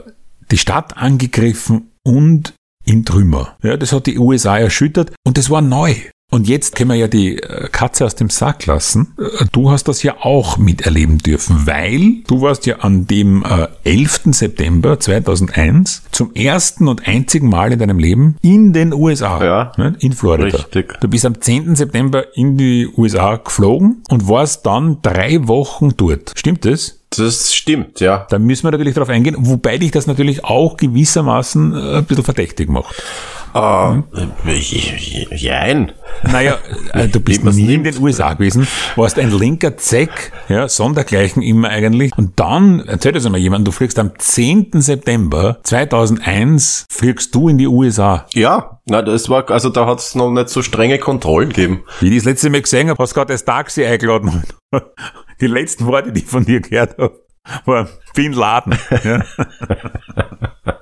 die 0.51 0.59
Stadt 0.59 0.97
angegriffen 0.97 1.91
und 2.03 2.55
in 2.85 3.05
Trümmer. 3.05 3.57
Ja, 3.63 3.77
das 3.77 3.93
hat 3.93 4.07
die 4.07 4.19
USA 4.19 4.59
erschüttert 4.59 5.13
und 5.25 5.39
das 5.39 5.51
war 5.51 5.61
neu. 5.61 5.95
Und 6.31 6.47
jetzt 6.47 6.77
können 6.77 6.91
wir 6.91 6.97
ja 6.97 7.09
die 7.09 7.39
äh, 7.39 7.69
Katze 7.73 8.05
aus 8.05 8.15
dem 8.15 8.29
Sack 8.29 8.67
lassen. 8.67 9.15
Äh, 9.19 9.47
Du 9.51 9.71
hast 9.71 9.85
das 9.89 10.03
ja 10.03 10.17
auch 10.21 10.59
miterleben 10.59 11.17
dürfen, 11.19 11.67
weil 11.67 12.17
du 12.27 12.43
warst 12.43 12.67
ja 12.67 12.81
an 12.81 13.07
dem 13.07 13.43
äh, 13.45 13.69
11. 13.85 14.21
September 14.33 15.01
2001 15.01 16.03
zum 16.13 16.35
ersten 16.35 16.87
und 16.87 17.09
einzigen 17.09 17.49
Mal 17.49 17.73
in 17.73 17.79
deinem 17.79 17.99
Leben 17.99 18.37
in 18.43 18.75
den 18.75 18.93
USA, 18.93 19.43
Ja. 19.43 19.73
ne, 19.79 19.97
in 20.01 20.13
Florida. 20.13 20.59
Richtig. 20.59 21.01
Du 21.01 21.09
bist 21.09 21.25
am 21.25 21.41
10. 21.41 21.77
September 21.77 22.37
in 22.37 22.59
die 22.59 22.87
USA 22.95 23.37
geflogen 23.37 24.03
und 24.11 24.29
warst 24.29 24.67
dann 24.67 24.99
drei 25.01 25.49
Wochen 25.49 25.95
dort. 25.97 26.33
Stimmt 26.37 26.67
das? 26.67 26.97
Das 27.17 27.55
stimmt, 27.55 28.01
ja. 28.01 28.27
Da 28.29 28.39
müssen 28.39 28.65
wir 28.65 28.71
natürlich 28.71 28.93
darauf 28.93 29.09
eingehen, 29.09 29.35
wobei 29.39 29.79
dich 29.79 29.93
das 29.93 30.07
natürlich 30.07 30.45
auch 30.45 30.77
gewissermaßen 30.77 31.73
äh, 31.75 31.97
ein 31.97 32.05
bisschen 32.05 32.23
verdächtig 32.25 32.69
macht. 32.69 33.03
Äh, 33.55 34.03
jein. 35.35 35.93
Naja, 36.23 36.59
äh, 36.93 37.09
du 37.09 37.21
bist 37.21 37.45
nie 37.45 37.61
in 37.63 37.83
nimmt. 37.83 37.87
den 37.87 38.03
USA 38.03 38.35
gewesen, 38.35 38.67
warst 38.97 39.19
ein 39.19 39.31
linker 39.31 39.77
Zeck, 39.77 40.33
ja, 40.49 40.69
sondergleichen 40.69 41.43
immer 41.43 41.69
eigentlich. 41.69 42.13
Und 42.17 42.39
dann, 42.41 42.81
erzähl 42.87 43.13
das 43.13 43.25
einmal 43.27 43.41
jemand, 43.41 43.67
du 43.67 43.73
fliegst 43.73 43.99
am 43.99 44.13
10. 44.19 44.81
September 44.81 45.59
2001, 45.63 46.87
fliegst 46.91 47.35
du 47.35 47.49
in 47.49 47.59
die 47.59 47.67
USA. 47.67 48.27
Ja, 48.35 48.81
na, 48.87 49.03
das 49.03 49.29
war, 49.29 49.51
also 49.51 49.69
da 49.71 49.87
hat 49.87 49.99
es 50.01 50.15
noch 50.15 50.31
nicht 50.31 50.49
so 50.49 50.63
strenge 50.63 50.99
Kontrollen 50.99 51.51
gegeben. 51.51 51.85
Wie 52.01 52.09
ich 52.09 52.17
das 52.17 52.25
letzte 52.25 52.51
Mal 52.51 52.63
gesehen 52.63 52.89
habe, 52.89 53.03
hast 53.03 53.13
du 53.13 53.15
gerade 53.15 53.33
das 53.35 53.45
Taxi 53.45 53.85
eingeladen. 53.85 54.43
Die 55.41 55.47
letzten 55.47 55.87
Worte, 55.87 56.11
die 56.13 56.21
ich 56.21 56.27
von 56.27 56.45
dir 56.45 56.61
gehört 56.61 56.99
habe, 56.99 57.21
waren 57.65 57.89
Bin 58.15 58.33
Laden. 58.33 58.77
Ja. 59.05 59.23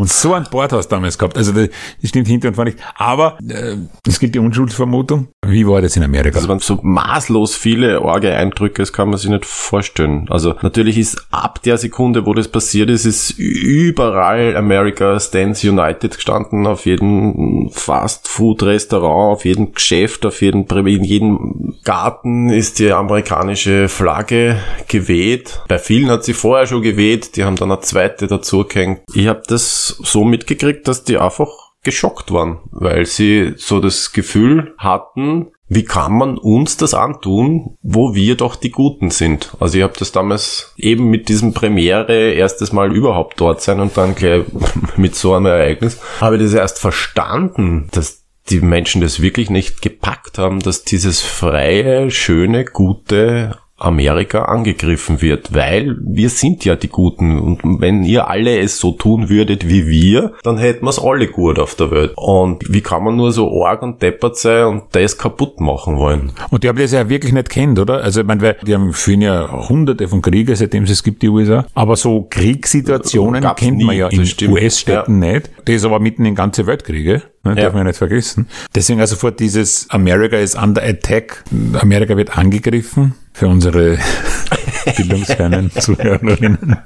Und 0.00 0.08
so 0.08 0.32
ein 0.32 0.46
Bord 0.50 0.72
hast 0.72 0.88
du 0.88 0.96
damals 0.96 1.18
gehabt. 1.18 1.36
Also 1.36 1.52
das 1.52 1.68
stimmt 2.02 2.26
hinter 2.26 2.48
und 2.48 2.54
vorne 2.54 2.70
nicht. 2.70 2.82
Aber 2.94 3.36
äh, 3.46 3.76
es 4.08 4.18
gilt 4.18 4.34
die 4.34 4.38
Unschuldsvermutung. 4.38 5.28
Wie 5.46 5.66
war 5.66 5.82
das 5.82 5.94
in 5.94 6.02
Amerika? 6.02 6.38
Das 6.38 6.48
waren 6.48 6.58
so 6.58 6.78
maßlos 6.82 7.54
viele 7.54 8.00
arge 8.00 8.34
Eindrücke, 8.34 8.80
das 8.80 8.94
kann 8.94 9.10
man 9.10 9.18
sich 9.18 9.28
nicht 9.28 9.44
vorstellen. 9.44 10.26
Also 10.30 10.54
natürlich 10.62 10.96
ist 10.96 11.26
ab 11.30 11.60
der 11.64 11.76
Sekunde, 11.76 12.24
wo 12.24 12.32
das 12.32 12.48
passiert 12.48 12.88
ist, 12.88 13.04
ist 13.04 13.32
überall 13.38 14.56
America 14.56 15.20
Stands 15.20 15.64
United 15.64 16.14
gestanden, 16.14 16.66
auf 16.66 16.86
jedem 16.86 17.68
Fast-Food-Restaurant, 17.70 19.34
auf 19.34 19.44
jedem 19.44 19.72
Geschäft, 19.72 20.24
auf 20.24 20.40
jedem, 20.40 20.64
in 20.86 21.04
jedem 21.04 21.74
Garten 21.84 22.48
ist 22.48 22.78
die 22.78 22.90
amerikanische 22.90 23.90
Flagge 23.90 24.56
geweht. 24.88 25.60
Bei 25.68 25.78
vielen 25.78 26.08
hat 26.08 26.24
sie 26.24 26.32
vorher 26.32 26.66
schon 26.66 26.80
geweht, 26.80 27.36
die 27.36 27.44
haben 27.44 27.56
dann 27.56 27.70
eine 27.70 27.80
zweite 27.82 28.28
dazu 28.28 28.64
gehängt. 28.64 29.00
Ich 29.12 29.26
habe 29.26 29.42
das 29.46 29.89
so 29.90 30.24
mitgekriegt, 30.24 30.88
dass 30.88 31.04
die 31.04 31.18
einfach 31.18 31.48
geschockt 31.82 32.30
waren, 32.30 32.58
weil 32.70 33.06
sie 33.06 33.54
so 33.56 33.80
das 33.80 34.12
Gefühl 34.12 34.74
hatten, 34.76 35.52
wie 35.68 35.84
kann 35.84 36.18
man 36.18 36.36
uns 36.36 36.76
das 36.76 36.94
antun, 36.94 37.76
wo 37.80 38.14
wir 38.14 38.36
doch 38.36 38.56
die 38.56 38.70
Guten 38.70 39.10
sind? 39.10 39.56
Also 39.60 39.78
ich 39.78 39.84
habe 39.84 39.94
das 39.96 40.12
damals 40.12 40.74
eben 40.76 41.08
mit 41.08 41.28
diesem 41.28 41.54
Premiere 41.54 42.32
erstes 42.32 42.72
Mal 42.72 42.94
überhaupt 42.94 43.40
dort 43.40 43.62
sein 43.62 43.80
und 43.80 43.96
dann 43.96 44.14
gleich 44.14 44.44
mit 44.96 45.14
so 45.14 45.32
einem 45.32 45.46
Ereignis, 45.46 46.00
habe 46.20 46.36
ich 46.36 46.42
das 46.42 46.54
erst 46.54 46.80
verstanden, 46.80 47.88
dass 47.92 48.24
die 48.50 48.60
Menschen 48.60 49.00
das 49.00 49.22
wirklich 49.22 49.48
nicht 49.48 49.80
gepackt 49.80 50.38
haben, 50.38 50.58
dass 50.60 50.82
dieses 50.82 51.20
freie, 51.20 52.10
schöne, 52.10 52.64
gute 52.64 53.56
Amerika 53.80 54.42
angegriffen 54.42 55.20
wird, 55.20 55.54
weil 55.54 55.96
wir 56.00 56.30
sind 56.30 56.64
ja 56.64 56.76
die 56.76 56.88
Guten 56.88 57.38
und 57.38 57.80
wenn 57.80 58.04
ihr 58.04 58.28
alle 58.28 58.58
es 58.60 58.78
so 58.78 58.92
tun 58.92 59.28
würdet 59.28 59.68
wie 59.68 59.88
wir, 59.88 60.32
dann 60.42 60.58
hätten 60.58 60.84
wir 60.84 60.90
es 60.90 60.98
alle 60.98 61.26
gut 61.26 61.58
auf 61.58 61.74
der 61.74 61.90
Welt. 61.90 62.12
Und 62.16 62.62
wie 62.72 62.80
kann 62.80 63.02
man 63.02 63.16
nur 63.16 63.32
so 63.32 63.64
arg 63.64 63.82
und 63.82 64.00
deppert 64.00 64.36
sein 64.36 64.66
und 64.66 64.82
das 64.92 65.18
kaputt 65.18 65.60
machen 65.60 65.96
wollen? 65.96 66.32
Und 66.50 66.62
die 66.62 66.68
haben 66.68 66.78
das 66.78 66.92
ja 66.92 67.08
wirklich 67.08 67.32
nicht 67.32 67.50
kennt, 67.50 67.78
oder? 67.78 68.02
Also, 68.02 68.20
ich 68.20 68.26
meine, 68.26 68.42
weil 68.42 68.56
die 68.66 68.74
haben 68.74 68.92
führen 68.92 69.22
ja 69.22 69.68
hunderte 69.68 70.08
von 70.08 70.22
Kriegen, 70.22 70.54
seitdem 70.54 70.84
es 70.84 71.00
es 71.00 71.02
gibt, 71.02 71.22
die 71.22 71.28
USA. 71.28 71.66
Aber 71.74 71.96
so 71.96 72.26
Kriegssituationen 72.28 73.42
kennt 73.56 73.78
man 73.82 73.94
nie, 73.94 74.00
ja 74.00 74.08
das 74.08 74.32
in. 74.34 74.50
US-Städten 74.50 75.18
nicht. 75.18 75.50
Das 75.64 75.74
ist 75.74 75.84
aber 75.84 75.98
mitten 76.00 76.24
in 76.24 76.34
ganze 76.34 76.66
Weltkriege. 76.66 77.22
Ne, 77.42 77.50
Ja. 77.56 77.62
Darf 77.64 77.72
man 77.72 77.80
ja 77.82 77.88
nicht 77.88 77.96
vergessen. 77.96 78.48
Deswegen 78.74 79.00
also 79.00 79.14
sofort 79.14 79.40
dieses 79.40 79.88
America 79.90 80.36
is 80.36 80.54
under 80.54 80.82
attack. 80.82 81.42
Amerika 81.80 82.16
wird 82.16 82.36
angegriffen. 82.36 83.14
Für 83.32 83.48
unsere 83.48 83.98
bildungsfernen 84.96 85.70
Zuhörerinnen 85.78 86.76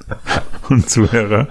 und 0.68 0.88
Zuhörer 0.88 1.48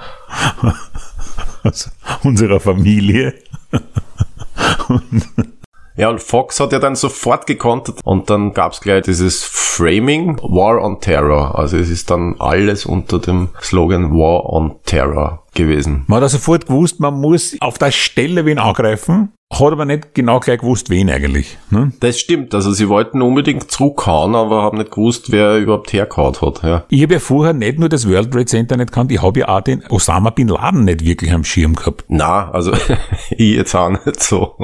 aus 1.63 1.89
unserer 2.23 2.59
Familie. 2.59 3.33
Ja, 5.95 6.09
und 6.09 6.21
Fox 6.21 6.59
hat 6.59 6.71
ja 6.71 6.79
dann 6.79 6.95
sofort 6.95 7.45
gekontert 7.45 7.99
und 8.03 8.29
dann 8.29 8.53
gab's 8.53 8.81
gleich 8.81 9.03
dieses 9.03 9.43
Framing 9.43 10.37
War 10.41 10.81
on 10.81 10.99
Terror. 10.99 11.57
Also 11.57 11.77
es 11.77 11.89
ist 11.89 12.09
dann 12.09 12.35
alles 12.39 12.85
unter 12.85 13.19
dem 13.19 13.49
Slogan 13.61 14.11
War 14.11 14.45
on 14.51 14.75
Terror 14.85 15.43
gewesen. 15.53 16.03
Man 16.07 16.17
hat 16.17 16.23
also 16.23 16.37
sofort 16.37 16.65
gewusst, 16.65 16.99
man 16.99 17.19
muss 17.19 17.55
auf 17.59 17.77
der 17.77 17.91
Stelle 17.91 18.45
wen 18.45 18.57
angreifen, 18.57 19.33
hat 19.51 19.71
aber 19.71 19.85
nicht 19.85 20.15
genau 20.15 20.39
gleich 20.39 20.59
gewusst, 20.59 20.89
wen 20.89 21.09
eigentlich. 21.09 21.57
Ne? 21.69 21.91
Das 21.99 22.19
stimmt, 22.19 22.55
also 22.55 22.71
sie 22.71 22.89
wollten 22.89 23.21
unbedingt 23.21 23.69
zurückhauen, 23.69 24.35
aber 24.35 24.63
haben 24.63 24.77
nicht 24.77 24.91
gewusst, 24.91 25.31
wer 25.31 25.57
überhaupt 25.57 25.93
hergehauen 25.93 26.41
hat. 26.41 26.63
Ja. 26.63 26.85
Ich 26.89 27.03
habe 27.03 27.13
ja 27.13 27.19
vorher 27.19 27.53
nicht 27.53 27.77
nur 27.79 27.89
das 27.89 28.09
World 28.09 28.31
Trade 28.31 28.45
Center 28.45 28.77
nicht 28.77 28.87
gekannt, 28.87 29.11
ich 29.11 29.21
habe 29.21 29.41
ja 29.41 29.49
auch 29.49 29.61
den 29.61 29.83
Osama 29.89 30.31
Bin 30.31 30.47
Laden 30.47 30.85
nicht 30.85 31.05
wirklich 31.05 31.31
am 31.31 31.43
Schirm 31.43 31.75
gehabt. 31.75 32.05
Na, 32.07 32.49
also 32.51 32.71
ich 33.29 33.55
jetzt 33.55 33.75
auch 33.75 33.89
nicht 33.89 34.23
so. 34.23 34.55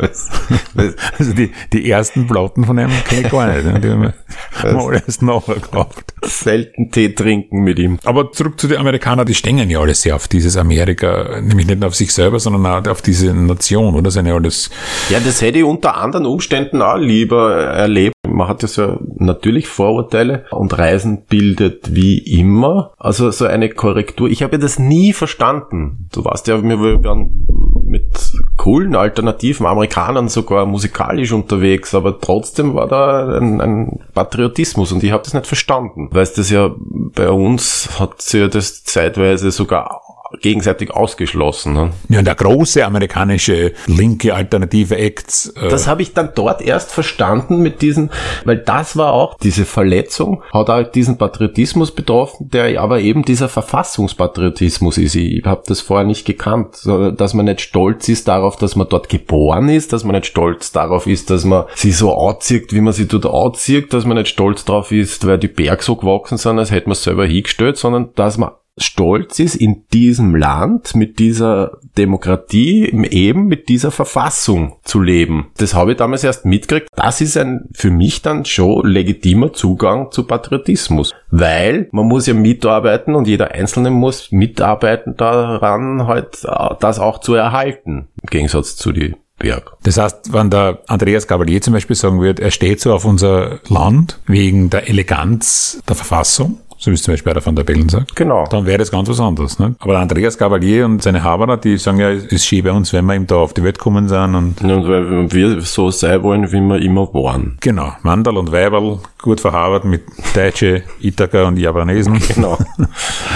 Das- 0.00 0.28
das- 0.74 0.94
Also 1.18 1.32
die, 1.34 1.52
die 1.72 1.90
ersten 1.90 2.26
Platten 2.26 2.64
von 2.64 2.78
einem 2.78 2.90
kenne 3.08 3.22
ich 3.22 3.30
gar 3.30 3.52
nicht. 3.52 3.64
Ne? 3.64 3.80
Die 3.80 3.88
haben 3.90 4.02
wir 4.02 4.14
haben 4.62 4.76
wir 4.78 4.86
alles 5.02 5.22
nachher 5.22 5.54
gekauft. 5.54 6.14
Selten 6.24 6.90
Tee 6.90 7.10
trinken 7.14 7.62
mit 7.62 7.78
ihm. 7.78 7.98
Aber 8.04 8.32
zurück 8.32 8.58
zu 8.60 8.68
den 8.68 8.78
Amerikanern, 8.78 9.26
die 9.26 9.34
stehen 9.34 9.58
ja 9.58 9.80
alles 9.80 10.02
sehr 10.02 10.16
auf 10.16 10.28
dieses 10.28 10.56
Amerika, 10.56 11.40
nämlich 11.40 11.66
nicht 11.66 11.80
nur 11.80 11.88
auf 11.88 11.94
sich 11.94 12.12
selber, 12.12 12.38
sondern 12.38 12.66
auch 12.66 12.90
auf 12.90 13.02
diese 13.02 13.32
Nation, 13.34 13.94
oder? 13.94 14.10
Sind 14.10 14.26
ja 14.26 14.34
alles 14.34 14.70
Ja, 15.10 15.18
das 15.20 15.40
hätte 15.42 15.58
ich 15.58 15.64
unter 15.64 15.96
anderen 15.96 16.26
Umständen 16.26 16.82
auch 16.82 16.96
lieber 16.98 17.54
erlebt. 17.64 18.14
Man 18.28 18.46
hat 18.48 18.62
ja 18.62 18.68
so 18.68 18.98
natürlich 19.16 19.66
Vorurteile 19.66 20.44
und 20.50 20.76
Reisen 20.78 21.24
bildet 21.28 21.94
wie 21.94 22.18
immer. 22.18 22.92
Also 22.98 23.30
so 23.30 23.44
eine 23.46 23.68
Korrektur. 23.70 24.28
Ich 24.28 24.42
habe 24.42 24.52
ja 24.56 24.58
das 24.58 24.78
nie 24.78 25.12
verstanden. 25.12 26.08
Du 26.12 26.24
weißt 26.24 26.46
ja, 26.46 26.62
wir 26.62 26.78
waren 27.04 27.46
mit 27.90 28.32
coolen 28.56 28.94
alternativen 28.94 29.66
Amerikanern 29.66 30.28
sogar 30.28 30.64
musikalisch 30.64 31.32
unterwegs, 31.32 31.94
aber 31.94 32.20
trotzdem 32.20 32.74
war 32.74 32.86
da 32.86 33.36
ein, 33.36 33.60
ein 33.60 34.00
Patriotismus 34.14 34.92
und 34.92 35.02
ich 35.02 35.10
habe 35.10 35.24
das 35.24 35.34
nicht 35.34 35.46
verstanden. 35.46 36.08
Weil 36.12 36.22
es 36.22 36.32
das 36.32 36.50
ja 36.50 36.70
bei 36.78 37.28
uns 37.28 37.98
hat 37.98 38.22
sich 38.22 38.40
ja 38.40 38.48
das 38.48 38.84
zeitweise 38.84 39.50
sogar 39.50 40.02
gegenseitig 40.40 40.90
ausgeschlossen. 40.90 41.72
Ne? 41.72 41.90
Ja, 42.08 42.20
und 42.20 42.24
der 42.24 42.34
große 42.34 42.84
amerikanische 42.84 43.72
linke 43.86 44.34
alternative 44.34 44.96
Acts. 44.96 45.52
Äh 45.56 45.68
das 45.68 45.86
habe 45.86 46.02
ich 46.02 46.12
dann 46.14 46.30
dort 46.34 46.62
erst 46.62 46.92
verstanden 46.92 47.60
mit 47.60 47.82
diesen, 47.82 48.10
weil 48.44 48.58
das 48.58 48.96
war 48.96 49.12
auch 49.12 49.36
diese 49.38 49.64
Verletzung, 49.64 50.42
hat 50.52 50.68
halt 50.68 50.94
diesen 50.94 51.18
Patriotismus 51.18 51.92
betroffen, 51.92 52.48
der 52.50 52.80
aber 52.80 53.00
eben 53.00 53.24
dieser 53.24 53.48
Verfassungspatriotismus 53.48 54.98
ist. 54.98 55.14
Ich 55.14 55.44
habe 55.44 55.62
das 55.66 55.80
vorher 55.80 56.06
nicht 56.06 56.24
gekannt, 56.24 56.80
dass 56.84 57.34
man 57.34 57.46
nicht 57.46 57.60
stolz 57.60 58.08
ist 58.08 58.28
darauf, 58.28 58.56
dass 58.56 58.76
man 58.76 58.88
dort 58.88 59.08
geboren 59.08 59.68
ist, 59.68 59.92
dass 59.92 60.04
man 60.04 60.14
nicht 60.14 60.26
stolz 60.26 60.72
darauf 60.72 61.06
ist, 61.06 61.30
dass 61.30 61.44
man 61.44 61.64
sie 61.74 61.92
so 61.92 62.14
anzieht, 62.14 62.72
wie 62.72 62.80
man 62.80 62.92
sie 62.92 63.06
dort 63.06 63.26
anzieht, 63.26 63.92
dass 63.92 64.04
man 64.04 64.16
nicht 64.16 64.28
stolz 64.28 64.64
darauf 64.64 64.92
ist, 64.92 65.26
weil 65.26 65.38
die 65.38 65.48
Berge 65.48 65.82
so 65.82 65.96
gewachsen 65.96 66.38
sind, 66.38 66.58
als 66.58 66.70
hätte 66.70 66.88
man 66.88 66.92
es 66.92 67.02
selber 67.02 67.26
hingestellt, 67.26 67.76
sondern 67.76 68.10
dass 68.14 68.38
man 68.38 68.50
stolz 68.78 69.38
ist, 69.38 69.56
in 69.56 69.84
diesem 69.92 70.34
Land 70.34 70.94
mit 70.94 71.18
dieser 71.18 71.78
Demokratie, 71.98 72.90
eben 73.10 73.46
mit 73.46 73.68
dieser 73.68 73.90
Verfassung 73.90 74.76
zu 74.84 75.00
leben. 75.00 75.50
Das 75.58 75.74
habe 75.74 75.92
ich 75.92 75.98
damals 75.98 76.24
erst 76.24 76.44
mitgekriegt. 76.44 76.88
Das 76.96 77.20
ist 77.20 77.36
ein 77.36 77.68
für 77.72 77.90
mich 77.90 78.22
dann 78.22 78.44
schon 78.44 78.86
legitimer 78.86 79.52
Zugang 79.52 80.10
zu 80.10 80.26
Patriotismus, 80.26 81.12
weil 81.30 81.88
man 81.92 82.06
muss 82.06 82.26
ja 82.26 82.34
mitarbeiten 82.34 83.14
und 83.14 83.28
jeder 83.28 83.52
Einzelne 83.52 83.90
muss 83.90 84.32
mitarbeiten 84.32 85.16
daran, 85.16 86.06
halt 86.06 86.46
das 86.80 86.98
auch 86.98 87.20
zu 87.20 87.34
erhalten, 87.34 88.08
im 88.22 88.30
Gegensatz 88.30 88.76
zu 88.76 88.92
die 88.92 89.14
Berg. 89.38 89.72
Das 89.82 89.96
heißt, 89.96 90.32
wenn 90.32 90.50
der 90.50 90.80
Andreas 90.86 91.26
Gabalier 91.26 91.60
zum 91.60 91.72
Beispiel 91.72 91.96
sagen 91.96 92.20
würde, 92.20 92.42
er 92.42 92.50
steht 92.50 92.80
so 92.80 92.92
auf 92.92 93.04
unser 93.04 93.60
Land 93.68 94.20
wegen 94.26 94.70
der 94.70 94.88
Eleganz 94.88 95.82
der 95.88 95.96
Verfassung, 95.96 96.60
so 96.80 96.90
wie 96.90 96.94
es 96.94 97.02
zum 97.02 97.12
Beispiel 97.12 97.34
der 97.34 97.44
Van 97.44 97.54
der 97.54 97.62
Bellen 97.62 97.90
sagt. 97.90 98.16
Genau. 98.16 98.46
Dann 98.50 98.64
wäre 98.64 98.78
das 98.78 98.90
ganz 98.90 99.08
was 99.08 99.20
anderes. 99.20 99.58
Ne? 99.58 99.74
Aber 99.80 99.98
Andreas 99.98 100.38
Gavalier 100.38 100.86
und 100.86 101.02
seine 101.02 101.22
Haberer, 101.22 101.58
die 101.58 101.76
sagen 101.76 102.00
ja, 102.00 102.10
es 102.10 102.24
ist 102.24 102.46
schön 102.46 102.64
bei 102.64 102.72
uns, 102.72 102.92
wenn 102.94 103.04
wir 103.04 103.14
ihm 103.14 103.26
da 103.26 103.36
auf 103.36 103.52
die 103.52 103.62
Welt 103.62 103.78
kommen 103.78 104.08
sind. 104.08 104.34
Und, 104.34 104.62
und 104.62 104.88
weil 104.88 105.30
wir 105.30 105.60
so 105.60 105.90
sein 105.90 106.22
wollen, 106.22 106.50
wie 106.50 106.60
wir 106.60 106.80
immer 106.80 107.12
waren. 107.12 107.58
Genau. 107.60 107.92
Mandal 108.02 108.38
und 108.38 108.50
Weiberl, 108.50 108.98
gut 109.20 109.40
verhabert 109.40 109.84
mit 109.84 110.04
Deutsche, 110.34 110.82
Ithaka 111.00 111.46
und 111.46 111.58
Japanesen. 111.58 112.18
Genau. 112.34 112.56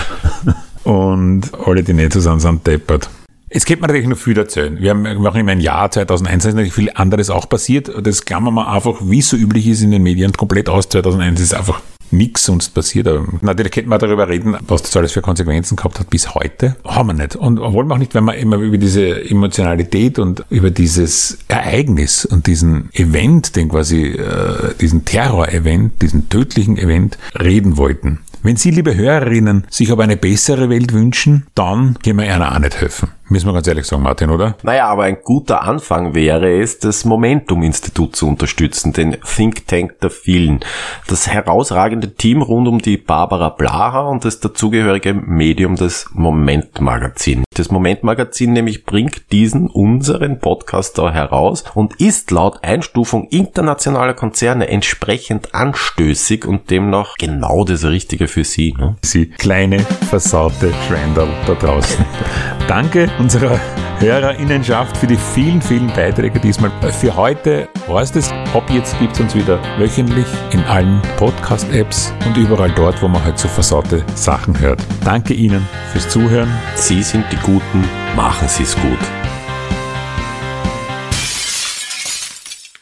und 0.84 1.50
alle, 1.66 1.82
die 1.82 1.92
nicht 1.92 2.14
so 2.14 2.20
sind, 2.20 2.40
sind 2.40 2.66
deppert. 2.66 3.10
Es 3.50 3.66
gibt 3.66 3.82
mir 3.82 3.88
natürlich 3.88 4.08
noch 4.08 4.16
viel 4.16 4.38
erzählen. 4.38 4.80
Wir, 4.80 4.90
haben, 4.90 5.04
wir 5.04 5.18
machen 5.18 5.40
immer 5.40 5.52
ein 5.52 5.60
Jahr 5.60 5.90
2001, 5.90 6.46
ist 6.46 6.54
natürlich 6.54 6.72
viel 6.72 6.90
anderes 6.94 7.28
auch 7.28 7.48
passiert. 7.48 7.92
Das 8.04 8.24
klammern 8.24 8.54
wir 8.54 8.68
einfach, 8.68 8.96
wie 9.02 9.18
es 9.18 9.28
so 9.28 9.36
üblich 9.36 9.68
ist 9.68 9.82
in 9.82 9.90
den 9.90 10.02
Medien, 10.02 10.32
komplett 10.32 10.70
aus. 10.70 10.88
2001 10.88 11.40
ist 11.40 11.54
einfach 11.54 11.80
nichts 12.10 12.44
sonst 12.44 12.70
passiert. 12.70 13.08
Aber 13.08 13.26
natürlich 13.40 13.72
könnte 13.72 13.90
man 13.90 13.98
darüber 13.98 14.28
reden, 14.28 14.56
was 14.66 14.82
das 14.82 14.96
alles 14.96 15.12
für 15.12 15.22
Konsequenzen 15.22 15.76
gehabt 15.76 16.00
hat 16.00 16.10
bis 16.10 16.34
heute. 16.34 16.76
Haben 16.84 17.08
wir 17.08 17.14
nicht. 17.14 17.36
Und 17.36 17.60
wollen 17.60 17.88
wir 17.88 17.94
auch 17.94 17.98
nicht, 17.98 18.14
wenn 18.14 18.24
wir 18.24 18.36
immer 18.36 18.56
über 18.56 18.78
diese 18.78 19.28
Emotionalität 19.28 20.18
und 20.18 20.44
über 20.50 20.70
dieses 20.70 21.38
Ereignis 21.48 22.24
und 22.24 22.46
diesen 22.46 22.90
Event, 22.92 23.56
den 23.56 23.68
quasi, 23.68 24.06
äh, 24.06 24.74
diesen 24.80 25.04
Terror-Event, 25.04 26.02
diesen 26.02 26.28
tödlichen 26.28 26.76
Event 26.76 27.18
reden 27.38 27.76
wollten. 27.76 28.20
Wenn 28.44 28.56
Sie, 28.56 28.70
liebe 28.70 28.94
Hörerinnen, 28.94 29.64
sich 29.70 29.90
aber 29.90 30.04
eine 30.04 30.18
bessere 30.18 30.68
Welt 30.68 30.92
wünschen, 30.92 31.46
dann 31.54 31.98
können 32.04 32.18
wir 32.18 32.26
Ihnen 32.26 32.42
auch 32.42 32.58
nicht 32.58 32.78
helfen. 32.78 33.08
Müssen 33.28 33.46
wir 33.46 33.54
ganz 33.54 33.66
ehrlich 33.66 33.86
sagen, 33.86 34.02
Martin, 34.02 34.28
oder? 34.28 34.56
Naja, 34.62 34.86
aber 34.86 35.04
ein 35.04 35.16
guter 35.22 35.62
Anfang 35.62 36.14
wäre 36.14 36.60
es, 36.60 36.78
das 36.78 37.06
Momentum-Institut 37.06 38.14
zu 38.14 38.28
unterstützen, 38.28 38.92
den 38.92 39.16
Think 39.22 39.66
Tank 39.66 39.98
der 40.00 40.10
vielen. 40.10 40.60
Das 41.08 41.28
herausragende 41.28 42.14
Team 42.14 42.42
rund 42.42 42.68
um 42.68 42.80
die 42.80 42.98
Barbara 42.98 43.48
Blaha 43.48 44.08
und 44.08 44.26
das 44.26 44.40
dazugehörige 44.40 45.14
Medium 45.14 45.76
des 45.76 46.10
Moment-Magazin. 46.12 47.44
Das 47.54 47.70
Moment-Magazin 47.70 48.52
nämlich 48.52 48.84
bringt 48.84 49.32
diesen, 49.32 49.68
unseren 49.68 50.38
Podcast 50.38 50.98
da 50.98 51.10
heraus 51.10 51.64
und 51.74 51.94
ist 52.00 52.30
laut 52.30 52.62
Einstufung 52.62 53.28
internationaler 53.28 54.14
Konzerne 54.14 54.68
entsprechend 54.68 55.54
anstößig 55.54 56.44
und 56.44 56.68
demnach 56.70 57.14
genau 57.18 57.64
das 57.64 57.84
Richtige 57.84 58.28
für 58.28 58.44
Sie. 58.44 58.74
Ne? 58.76 58.96
Sie 59.02 59.30
kleine, 59.30 59.78
versaute 59.80 60.74
Schwendel 60.86 61.28
da 61.46 61.54
draußen. 61.54 62.04
Danke 62.68 63.13
unserer 63.18 63.58
Hörerinnenschaft 63.98 64.96
für 64.96 65.06
die 65.06 65.16
vielen, 65.16 65.62
vielen 65.62 65.86
Beiträge 65.88 66.40
diesmal. 66.40 66.70
Für 66.92 67.14
heute 67.14 67.68
war 67.86 68.02
es 68.02 68.12
das. 68.12 68.32
Ab 68.52 68.68
jetzt 68.70 68.98
gibt 68.98 69.14
es 69.14 69.20
uns 69.20 69.34
wieder 69.34 69.58
wöchentlich 69.78 70.26
in 70.52 70.62
allen 70.64 71.00
Podcast-Apps 71.16 72.12
und 72.26 72.36
überall 72.36 72.72
dort, 72.72 73.00
wo 73.02 73.08
man 73.08 73.22
halt 73.24 73.38
so 73.38 73.48
versaute 73.48 74.04
Sachen 74.14 74.58
hört. 74.58 74.82
Danke 75.04 75.34
Ihnen 75.34 75.66
fürs 75.92 76.08
Zuhören. 76.08 76.52
Sie 76.74 77.02
sind 77.02 77.24
die 77.30 77.36
Guten, 77.36 77.84
machen 78.16 78.48
Sie 78.48 78.64
es 78.64 78.74
gut. 78.76 78.98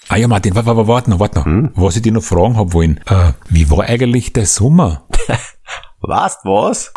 Ah 0.08 0.16
ja, 0.16 0.28
Martin, 0.28 0.54
warte, 0.54 0.66
warte, 0.66 0.88
warte 0.88 1.10
noch, 1.10 1.20
warte 1.20 1.38
noch. 1.38 1.46
Hm? 1.46 1.70
Was 1.74 1.96
ich 1.96 2.02
dir 2.02 2.12
noch 2.12 2.22
fragen 2.22 2.56
habe 2.56 2.72
wollen. 2.74 3.00
Äh, 3.06 3.32
wie 3.48 3.70
war 3.70 3.84
eigentlich 3.84 4.32
der 4.32 4.46
Sommer? 4.46 5.04
was, 6.00 6.38
was? 6.44 6.92